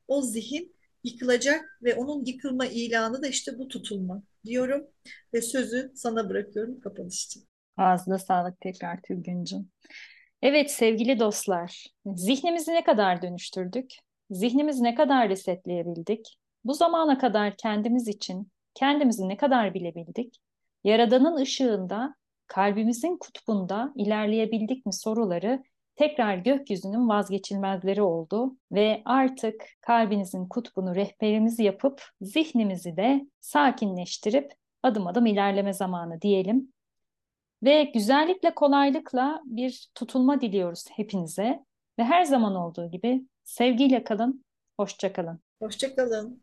o 0.09 0.23
zihin 0.23 0.75
yıkılacak 1.05 1.79
ve 1.83 1.95
onun 1.95 2.25
yıkılma 2.25 2.67
ilanı 2.67 3.23
da 3.23 3.27
işte 3.27 3.59
bu 3.59 3.69
tutulma 3.69 4.23
diyorum 4.45 4.87
ve 5.35 5.43
sözü 5.43 5.93
sana 5.95 6.31
bırakıyorum 6.31 6.81
kapanış 6.81 7.25
için. 7.25 7.45
Ağzına 7.77 8.19
sağlık 8.19 8.61
tekrar 8.61 9.03
Tülgüncüm. 9.03 9.71
Evet 10.45 10.71
sevgili 10.71 11.19
dostlar, 11.19 11.87
zihnimizi 12.07 12.73
ne 12.73 12.85
kadar 12.85 13.23
dönüştürdük? 13.23 13.91
Zihnimizi 14.31 14.85
ne 14.85 14.95
kadar 14.95 15.29
resetleyebildik? 15.29 16.39
Bu 16.65 16.75
zamana 16.75 17.19
kadar 17.19 17.57
kendimiz 17.57 18.09
için 18.09 18.49
kendimizi 18.75 19.29
ne 19.29 19.37
kadar 19.37 19.75
bilebildik? 19.75 20.37
Yaradanın 20.85 21.37
ışığında, 21.37 22.15
kalbimizin 22.47 23.17
kutbunda 23.17 23.93
ilerleyebildik 23.97 24.87
mi 24.87 24.93
soruları 24.93 25.63
tekrar 25.97 26.37
gökyüzünün 26.37 27.09
vazgeçilmezleri 27.09 28.03
oldu 28.03 28.57
ve 28.73 29.03
artık 29.05 29.65
kalbinizin 29.81 30.49
kutbunu 30.49 30.95
rehberimiz 30.95 31.59
yapıp 31.59 32.03
zihnimizi 32.21 32.97
de 32.97 33.27
sakinleştirip 33.41 34.53
adım 34.83 35.07
adım 35.07 35.27
ilerleme 35.27 35.73
zamanı 35.73 36.21
diyelim. 36.21 36.74
Ve 37.65 37.85
güzellikle, 37.85 38.55
kolaylıkla 38.55 39.43
bir 39.45 39.89
tutulma 39.95 40.41
diliyoruz 40.41 40.85
hepinize. 40.91 41.65
Ve 41.99 42.05
her 42.05 42.25
zaman 42.25 42.55
olduğu 42.55 42.91
gibi 42.91 43.27
sevgiyle 43.45 44.05
kalın, 44.05 44.45
hoşça 44.81 45.13
kalın. 45.13 45.41
Hoşça 45.63 45.95
kalın. 45.97 46.43